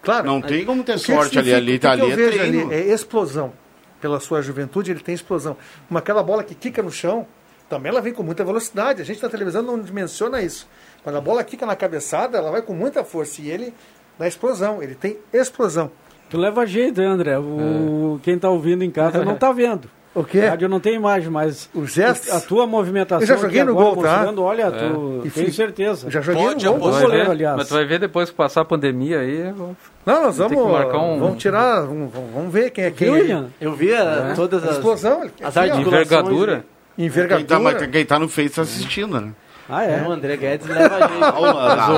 [0.00, 0.26] Claro.
[0.26, 3.52] Não tem como ter sorte ali, ali, tá que ali é ali é explosão.
[4.00, 5.56] Pela sua juventude, ele tem explosão.
[5.90, 7.26] Mas aquela bola que quica no chão,
[7.68, 9.02] também ela vem com muita velocidade.
[9.02, 10.68] A gente na televisão não dimensiona isso.
[11.02, 13.40] Quando a bola quica na cabeçada, ela vai com muita força.
[13.42, 13.74] E ele
[14.18, 14.82] dá explosão.
[14.82, 15.90] Ele tem explosão.
[16.30, 17.38] Tu leva jeito, hein, André?
[17.38, 19.90] O, Quem tá ouvindo em casa não tá vendo.
[20.14, 20.40] O quê?
[20.46, 22.32] Rádio não tem imagem, mas Os gestos.
[22.32, 24.42] a tua movimentação Eu já joguei no agora gol, tá?
[24.42, 24.70] olha, É.
[24.70, 26.08] tu E tenho certeza.
[26.08, 26.80] Já joguei Pode no gol.
[26.92, 27.56] Bom goleiro, aliás.
[27.56, 29.48] Mas tu vai ver depois que passar a pandemia aí.
[29.48, 33.06] eu vou- Não, nós vamos, um- vamos tirar, vamos, vamos ver quem é quem.
[33.08, 33.20] Viu, aí.
[33.22, 33.46] William?
[33.60, 34.32] Eu via É.
[34.34, 35.22] todas as, Explosão.
[35.42, 35.86] as articulações.
[35.86, 36.64] Envergadura.
[36.96, 37.48] Quem Envergadura.
[37.48, 39.32] tá, mas quem tá no Face tá assistindo, né?
[39.68, 40.00] Ah, é?
[40.00, 41.18] Não, o André Guedes leva jeito.
[41.32, 41.88] Mas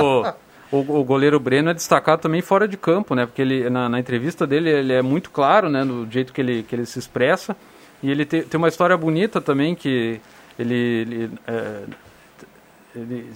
[0.71, 3.25] o, o, o goleiro Breno é destacado também fora de campo, né?
[3.25, 5.83] Porque ele, na, na entrevista dele ele é muito claro, né?
[5.83, 7.55] No jeito que ele, que ele se expressa.
[8.03, 10.19] E ele te- tem uma história bonita também que
[10.57, 11.83] ele, ele, é,
[12.95, 13.33] ele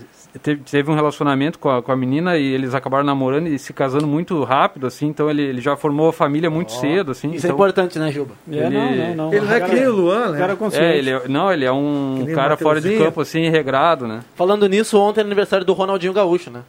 [0.69, 4.07] teve, um relacionamento com a, com a menina e eles acabaram namorando e se casando
[4.07, 5.07] muito rápido, assim.
[5.07, 7.31] Então ele, ele já formou a família muito cedo, assim.
[7.31, 8.33] Isso é então, importante, né, Juba?
[8.51, 9.33] É, Ele- não, não, não.
[9.33, 10.37] Ele não é que nem o Luan, né?
[10.39, 10.85] Cara consciente.
[10.85, 14.21] é, ele é, não, ele é um cara fora de campo, assim, regrado, né?
[14.35, 16.61] Falando nisso, ontem é aniversário do Ronaldinho Gaúcho, né?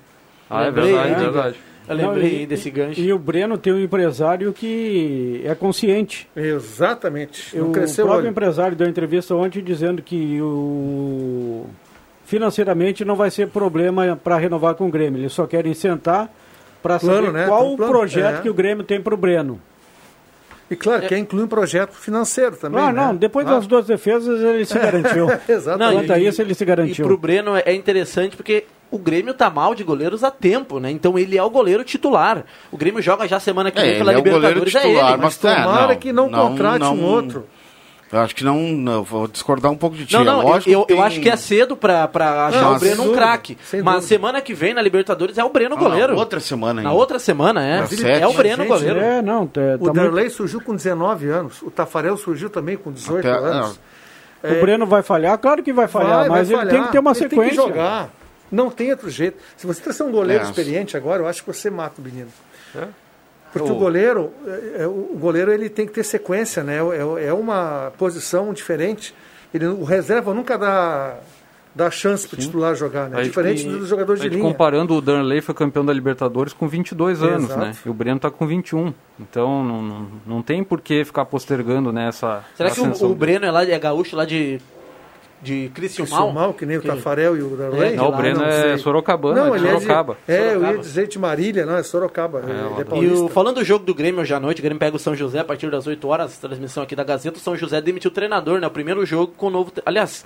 [0.51, 1.19] Ah, é verdade, é né?
[1.19, 1.57] verdade.
[1.89, 3.01] Eu Não, lembrei e- desse gancho.
[3.01, 6.29] E o Breno tem um empresário que é consciente.
[6.37, 7.57] Exatamente.
[7.57, 8.31] Não o cresceu o próprio olho.
[8.31, 11.67] empresário deu entrevista ontem dizendo que o
[12.25, 15.21] financeiramente não vai ser problema para renovar com o Grêmio.
[15.21, 16.33] Eles só querem sentar
[16.83, 17.47] para saber né?
[17.47, 18.41] qual um o projeto é.
[18.43, 19.61] que o Grêmio tem para o Breno.
[20.71, 22.81] E claro, quer incluir um projeto financeiro também.
[22.81, 23.03] Ah, né?
[23.03, 25.27] não, depois Ah, das duas defesas ele se garantiu.
[25.47, 25.99] Exatamente.
[26.01, 27.07] Quanto a isso, ele se E garantiu.
[27.07, 30.91] pro Breno é interessante porque o Grêmio tá mal de goleiros há tempo, né?
[30.91, 32.45] Então ele é o goleiro titular.
[32.71, 35.23] O Grêmio joga já semana que É, vem ele pela é Libertadores, é titular, ele.
[35.23, 37.47] mas Tomara é, não, que não, contrate um outro.
[38.13, 40.13] Eu acho que não, não, vou discordar um pouco de ti.
[40.13, 42.49] Não, é não, eu, lógico eu, que eu tem- acho que é cedo pra, pra
[42.49, 43.57] achar Não, o Breno um craque.
[43.73, 44.01] Mas dúvida.
[44.03, 46.13] semana que vem na Libertadores é o Breno Ah, goleiro.
[46.13, 47.01] na outra semana Na ainda.
[47.01, 47.81] outra semana, é.
[47.81, 48.05] Na sete.
[48.07, 49.01] É o Breno Gente, goleiro.
[49.01, 51.63] É, não, tá, O tá muito- Darley surgiu com 19 anos.
[51.63, 53.81] O Tafarel surgiu também com 18 Até- anos.
[54.45, 55.39] O Breno vai falhar?
[55.39, 56.75] Claro que vai falhar, Vai, vai mas ele falhar.
[56.75, 57.45] tem que ter uma Ele sequência.
[57.45, 58.11] Tem que jogar.
[58.53, 59.39] Não tem outro jeito.
[59.57, 60.47] Se você trazer um goleiro É.
[60.47, 62.29] experiente agora, eu acho que você mata o menino.
[62.77, 62.87] É?
[63.53, 66.77] Porque o goleiro, é, é, o goleiro ele tem que ter sequência, né?
[67.19, 69.15] É, é uma posição diferente.
[69.53, 71.17] Ele, o reserva nunca dá,
[71.75, 73.19] dá chance para o titular jogar, né?
[73.19, 74.43] Aí, Diferente e- do jogador de linha.
[74.43, 77.61] Comparando, o Darley foi campeão da Libertadores com 22 anos, Exato.
[77.61, 77.75] né?
[77.85, 78.95] E o Breno tá com 21.
[79.21, 83.15] Então não, não, não tem por que ficar postergando né, essa Será que o, o.
[83.15, 84.59] Breno é, lá, é gaúcho lá de,
[85.43, 86.33] de Criciúmal?
[86.33, 87.95] mal, que nem o Que- Tafarel e o Darley.
[87.95, 88.79] É, Não, o Breno não é.
[88.79, 90.17] Sorocabana, Não, é de é Sorocaba.
[90.29, 90.79] É, eu ia Sorocaba.
[90.79, 92.39] dizer de Marília, não, é Sorocaba.
[92.41, 92.43] é
[92.79, 94.95] lá do- E o, falando do jogo do Grêmio hoje à noite, o Grêmio pega
[94.95, 97.37] o São José a partir das 8 horas, transmissão aqui da Gazeta.
[97.39, 98.67] O São José demitiu o treinador, né?
[98.67, 99.73] O primeiro jogo com o novo.
[99.85, 100.25] Aliás,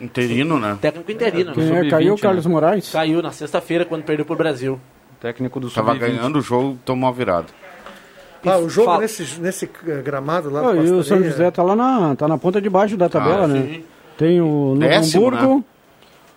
[0.00, 0.76] Interino, né?
[0.80, 1.52] técnico interino.
[1.52, 1.70] Quem né?
[1.70, 1.74] é?
[1.76, 2.20] Sub-20, Caiu o né?
[2.22, 2.90] Carlos Moraes?
[2.90, 4.78] Caiu na sexta-feira quando perdeu pro Brasil.
[5.20, 6.00] Técnico do Tava Sub-20.
[6.00, 7.46] ganhando o jogo, tomou a virada.
[8.44, 11.50] Ah, o jogo Fala- nesse, nesse eh, gramado lá Ah, do e o São José
[11.50, 13.80] tá lá na, tá na ponta de baixo da tabela, Ah, né?
[14.16, 15.64] Tem o Novo Décimo, Hamburgo, né?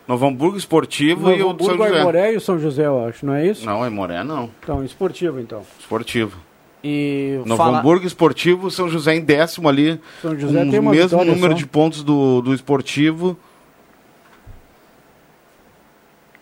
[0.08, 2.00] Novo Hamburgo Esportivo e Novo o do São Hamburgo, José.
[2.00, 3.66] Aimoré e o São José, eu acho, não é isso?
[3.66, 4.50] Não, Aimoré não.
[4.62, 5.64] Então, esportivo, então.
[5.80, 6.38] Esportivo.
[6.84, 7.80] E Novo fala...
[7.80, 10.00] Hamburgo Esportivo, São José em décimo ali.
[10.22, 11.58] São José com tem o mesmo número só.
[11.58, 13.38] de pontos do, do Esportivo.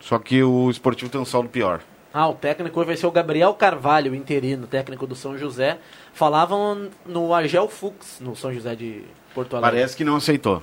[0.00, 1.80] Só que o Esportivo tem um saldo pior.
[2.14, 5.78] Ah, o técnico vai ser o Gabriel Carvalho, interino, técnico do São José.
[6.14, 9.02] Falavam no Argel Fux, no São José de
[9.34, 9.76] Porto Alegre.
[9.76, 10.62] Parece que não aceitou.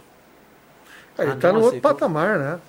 [1.18, 1.91] Ah, ele Ah, tá não, no outro aceitou.
[1.93, 2.59] patamar, né?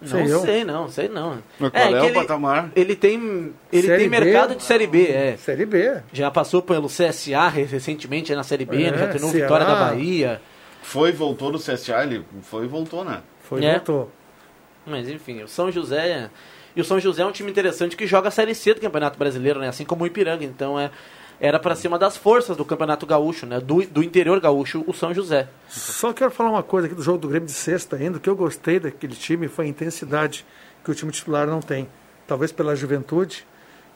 [0.00, 0.40] Não Sei eu.
[0.40, 1.38] sei, não, sei não.
[1.60, 2.70] Mas qual é, que o ele, patamar?
[2.74, 4.20] Ele tem, ele Série tem B?
[4.20, 5.36] mercado de Série B, é.
[5.36, 6.00] Série B.
[6.12, 8.98] Já passou pelo CSA re- recentemente na Série B, É, né?
[8.98, 9.46] já treinou Ceará.
[9.46, 10.42] Vitória da Bahia.
[10.82, 13.20] Foi e voltou do CSA, ele foi e voltou, né?
[13.44, 13.74] Foi, É.
[13.74, 14.10] voltou.
[14.84, 16.28] Mas enfim, o São José.
[16.74, 19.16] E o São José é um time interessante que joga a Série C do Campeonato
[19.16, 19.68] Brasileiro, né?
[19.68, 20.42] Assim como o Ipiranga.
[20.44, 20.90] Então é,
[21.44, 23.58] era para uma das forças do Campeonato Gaúcho, né?
[23.58, 25.48] Do, do interior gaúcho, o São José.
[25.68, 28.20] Só quero falar uma coisa aqui do jogo do Grêmio de sexta ainda.
[28.20, 30.46] Que eu gostei daquele time foi a intensidade
[30.84, 31.88] que o time titular não tem.
[32.28, 33.44] Talvez pela juventude.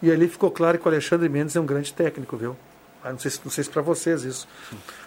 [0.03, 2.57] E ali ficou claro que o Alexandre Mendes é um grande técnico, viu?
[3.03, 4.49] Ah, não sei, se- não sei se para vocês isso.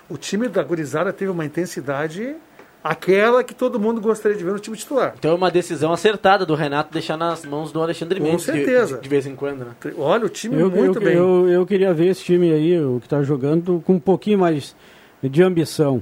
[0.07, 2.35] O time da Gurizada teve uma intensidade
[2.83, 5.13] aquela que todo mundo gostaria de ver no time titular.
[5.17, 8.45] Então é uma decisão acertada do Renato deixar nas mãos do Alexandre Com Mendes.
[8.45, 8.95] de- certeza.
[8.97, 9.71] De, de vez em quando, né?
[9.97, 11.13] Olha, o time Eu, muito eu, bem.
[11.15, 14.75] eu, eu queria ver esse time aí, o que está jogando, com um pouquinho mais
[15.21, 16.01] de ambição.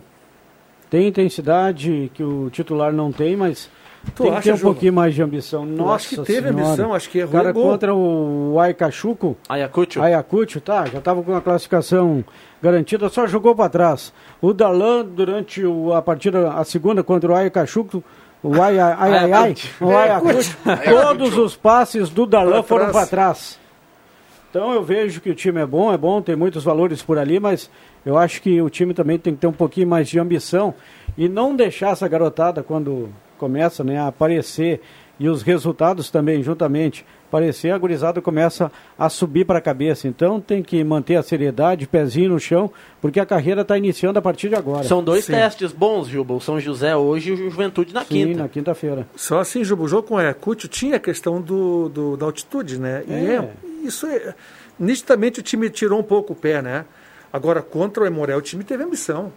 [0.89, 3.69] Tem intensidade que o titular não tem, mas
[4.15, 4.71] Tu tem que acha, ter um Juba?
[4.71, 5.65] pouquinho mais de ambição.
[5.65, 6.65] Nossa acho que teve Senhora.
[6.67, 10.01] ambição, acho que errou Cara, contra o Ayacucho, Ayacucho.
[10.01, 12.23] Ayacucho, tá, já estava com a classificação
[12.61, 14.13] garantida, só jogou para trás.
[14.41, 18.03] O Darlan, durante o- a partida, a segunda contra o Ayacucho,
[18.43, 23.05] o Ai, ai, ai, ai, ai, o Ayacucho, todos os passes do Darlan foram para
[23.07, 23.59] trás.
[24.49, 27.39] Então eu vejo que o time é bom, é bom, tem muitos valores por ali,
[27.39, 27.69] mas
[28.05, 30.73] eu acho que o time também tem que ter um pouquinho mais de ambição
[31.17, 34.81] e não deixar essa garotada quando começa né, a aparecer
[35.19, 40.07] e os resultados também juntamente parecer, a gurizada começa a subir para a cabeça.
[40.07, 44.21] Então tem que manter a seriedade, pezinho no chão, porque a carreira está iniciando a
[44.21, 44.83] partir de agora.
[44.85, 45.33] São dois Sim.
[45.33, 46.33] testes bons, Juba.
[46.35, 48.43] O São José hoje e o Juventude na Sim, quinta.
[48.43, 49.07] na quinta-feira.
[49.15, 52.79] Só assim, Juba, o jogo com o Ayacucho tinha a questão do, do- da altitude,
[52.79, 53.03] né?
[53.07, 53.35] E É.
[53.35, 53.49] é-
[53.83, 54.33] isso é.
[54.79, 56.85] Nitidamente o time tirou um pouco o pé, né?
[57.33, 59.33] Agora, contra o Emoré, o time teve ambição.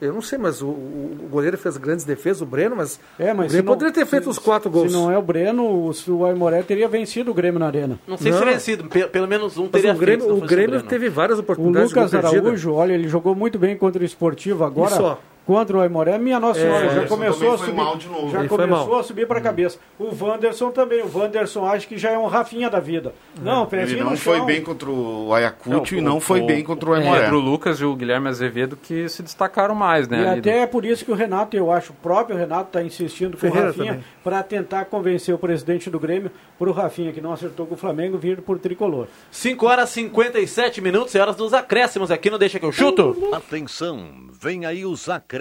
[0.00, 3.32] Eu não sei, mas o, o- o goleiro fez grandes defesas, o Breno, mas, É,
[3.32, 4.90] mas o se Grêmio não- poderia ter feito se- os quatro gols.
[4.90, 7.98] Se não é o Breno, o, o Aimoré teria vencido o Grêmio na arena.
[8.06, 8.46] Não sei se Não.
[8.46, 10.88] vencido, pe- pelo menos um Mas teria o Grêmio, feito, se o Grêmio Breno.
[10.88, 12.46] teve várias O oportunidades Lucas de gol perdido.
[12.48, 14.64] Araújo, olha, ele jogou muito bem contra o Esportivo.
[14.64, 15.20] Agora, E só.
[15.46, 17.76] Contra o Aimoré, minha Nossa É, Senhora, o já começou a foi subir.
[17.76, 18.30] mal de novo.
[18.30, 19.78] Já Ele começou a subir para a cabeça.
[19.98, 21.02] O Wanderson também.
[21.02, 23.14] O Wanderson acho que já é um Rafinha da vida.
[23.40, 24.46] Não, Ele não no foi chão.
[24.46, 27.20] bem contra o Ayacucho É, e não foi bem contra o É, Aimoré.
[27.22, 30.22] Pedro Lucas e o Guilherme Azevedo que se destacaram mais, né?
[30.22, 32.82] E ali até é por isso que o Renato, eu acho, o próprio Renato está
[32.82, 37.12] insistindo com Ferreira o Rafinha para tentar convencer o presidente do Grêmio para o Rafinha,
[37.12, 39.06] que não acertou com o Flamengo, vir por tricolor.
[39.30, 43.30] 5 horas e 57 minutos e horas dos acréscimos aqui no Deixa que eu chuto.
[43.32, 44.06] Atenção,
[44.40, 45.33] vem aí os acréscimos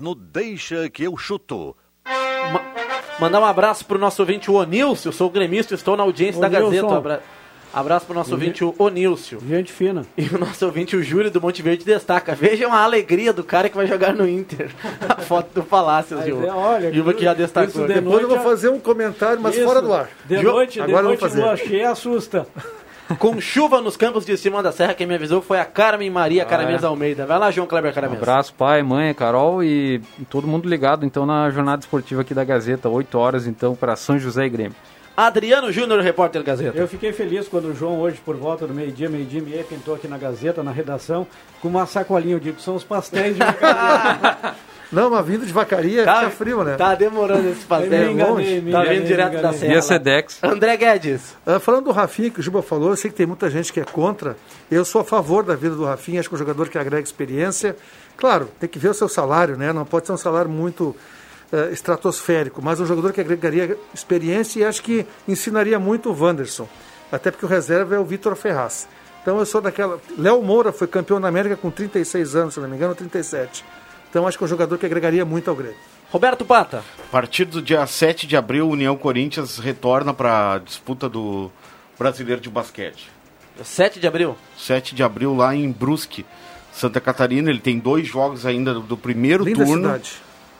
[0.00, 1.76] no Deixa que eu chuto.
[2.52, 2.62] Ma-
[3.20, 5.12] mandar um abraço pro nosso ouvinte, o Onilcio.
[5.12, 6.70] Sou gremista, estou na audiência da Onilson.
[6.86, 6.96] Gazeta.
[6.96, 7.22] Abra...
[7.70, 9.40] Abraço pro nosso ouvinte, o Onilcio.
[9.46, 10.04] Gente fina.
[10.16, 12.34] E o nosso ouvinte, o Júlio do Monte Verde, destaca.
[12.34, 14.70] Vejam a alegria do cara que vai jogar no Inter.
[15.06, 16.44] A foto do Palácio, Gil.
[16.46, 17.68] é, olha, Gilva que já destacou.
[17.68, 20.08] isso de Depois eu vou noite- fazer um comentário, mas Isso, fora do ar.
[20.24, 21.42] De noite, de Agora eu vou noite, fazer.
[21.42, 22.46] lua cheia assusta.
[23.16, 26.44] Com chuva nos campos de cima da serra, quem me avisou foi a Carmen Maria
[26.44, 26.86] Caramês é.
[26.86, 27.24] Almeida.
[27.24, 28.20] Vai lá, João Kleber Um Caramês.
[28.20, 32.88] abraço, pai, mãe, Carol e todo mundo ligado então na jornada esportiva aqui da Gazeta,
[32.88, 34.76] 8 horas então para São José e Grêmio.
[35.16, 36.78] Adriano Júnior, repórter Gazeta.
[36.78, 39.96] Eu fiquei feliz quando o João, hoje, por volta do meio-dia, meio-dia e meia, pintou
[39.96, 41.26] aqui na Gazeta, na redação,
[41.60, 42.36] com uma sacolinha.
[42.36, 43.40] Eu digo são os pastéis de.
[44.90, 46.76] Não, mas vindo de vacaria fica frio, né?
[46.76, 48.60] Tá demorando esse enganei, longe.
[48.60, 49.74] me tá vindo direto da serra.
[49.74, 49.82] E a.
[49.82, 50.38] Sedex.
[50.42, 51.36] André Guedes.
[51.46, 53.80] Ah, falando do Rafinha, que o Juba falou, eu sei que tem muita gente que
[53.80, 54.36] é contra.
[54.70, 57.02] Eu sou a favor da vida do Rafinha, acho que é um jogador que agrega
[57.02, 57.76] experiência.
[58.16, 59.72] Claro, tem que ver o seu salário, né?
[59.72, 60.96] Não pode ser um salário muito
[61.52, 66.68] eh, estratosférico, mas um jogador que agregaria experiência e acho que ensinaria muito o Wanderson.
[67.12, 68.88] Até porque o reserva é o Vitor Ferraz.
[69.22, 70.00] Então eu sou daquela.
[70.16, 73.64] Léo Moura foi campeão da América com 36 anos, se não me engano, 37.
[74.10, 75.76] Então acho que é um jogador que agregaria muito ao Grêmio.
[76.10, 76.82] Roberto Pata.
[76.98, 81.50] A partir do dia 7 de abril, o União Corinthians retorna para a disputa do
[81.98, 83.10] Brasileiro de Basquete.
[83.62, 84.36] 7 de abril.
[84.56, 86.24] 7 de abril, lá em Brusque,
[86.72, 87.50] Santa Catarina.
[87.50, 89.82] Ele tem dois jogos ainda do, do primeiro Linda turno.
[89.88, 90.12] cidade.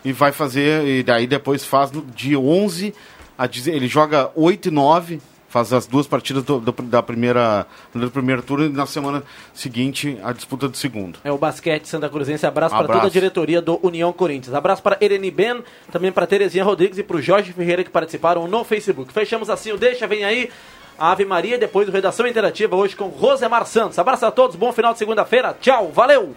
[0.05, 2.95] E vai fazer, e daí depois faz no dia 11,
[3.37, 7.67] a, deze- ele joga 8 e 9, faz as duas partidas do, do- da primeira,
[7.95, 9.23] do primeiro turno e na semana
[9.55, 11.19] seguinte a disputa do segundo.
[11.25, 12.47] É o basquete Santa Cruzense.
[12.47, 13.01] Abraço, para Abraço.
[13.01, 14.55] toda a diretoria do União Corinthians.
[14.55, 18.47] Abraço para Ereni Ben, também para Terezinha Rodrigues e para o Jorge Ferreira que participaram
[18.47, 19.13] no Facebook.
[19.13, 20.51] Fechamos assim o Deixa, vem aí
[20.99, 23.99] a Ave Maria, depois do Redação Interativa, hoje com Rosemar Santos.
[23.99, 25.57] Abraço a todos, bom final de segunda-feira.
[25.61, 26.35] Tchau, valeu!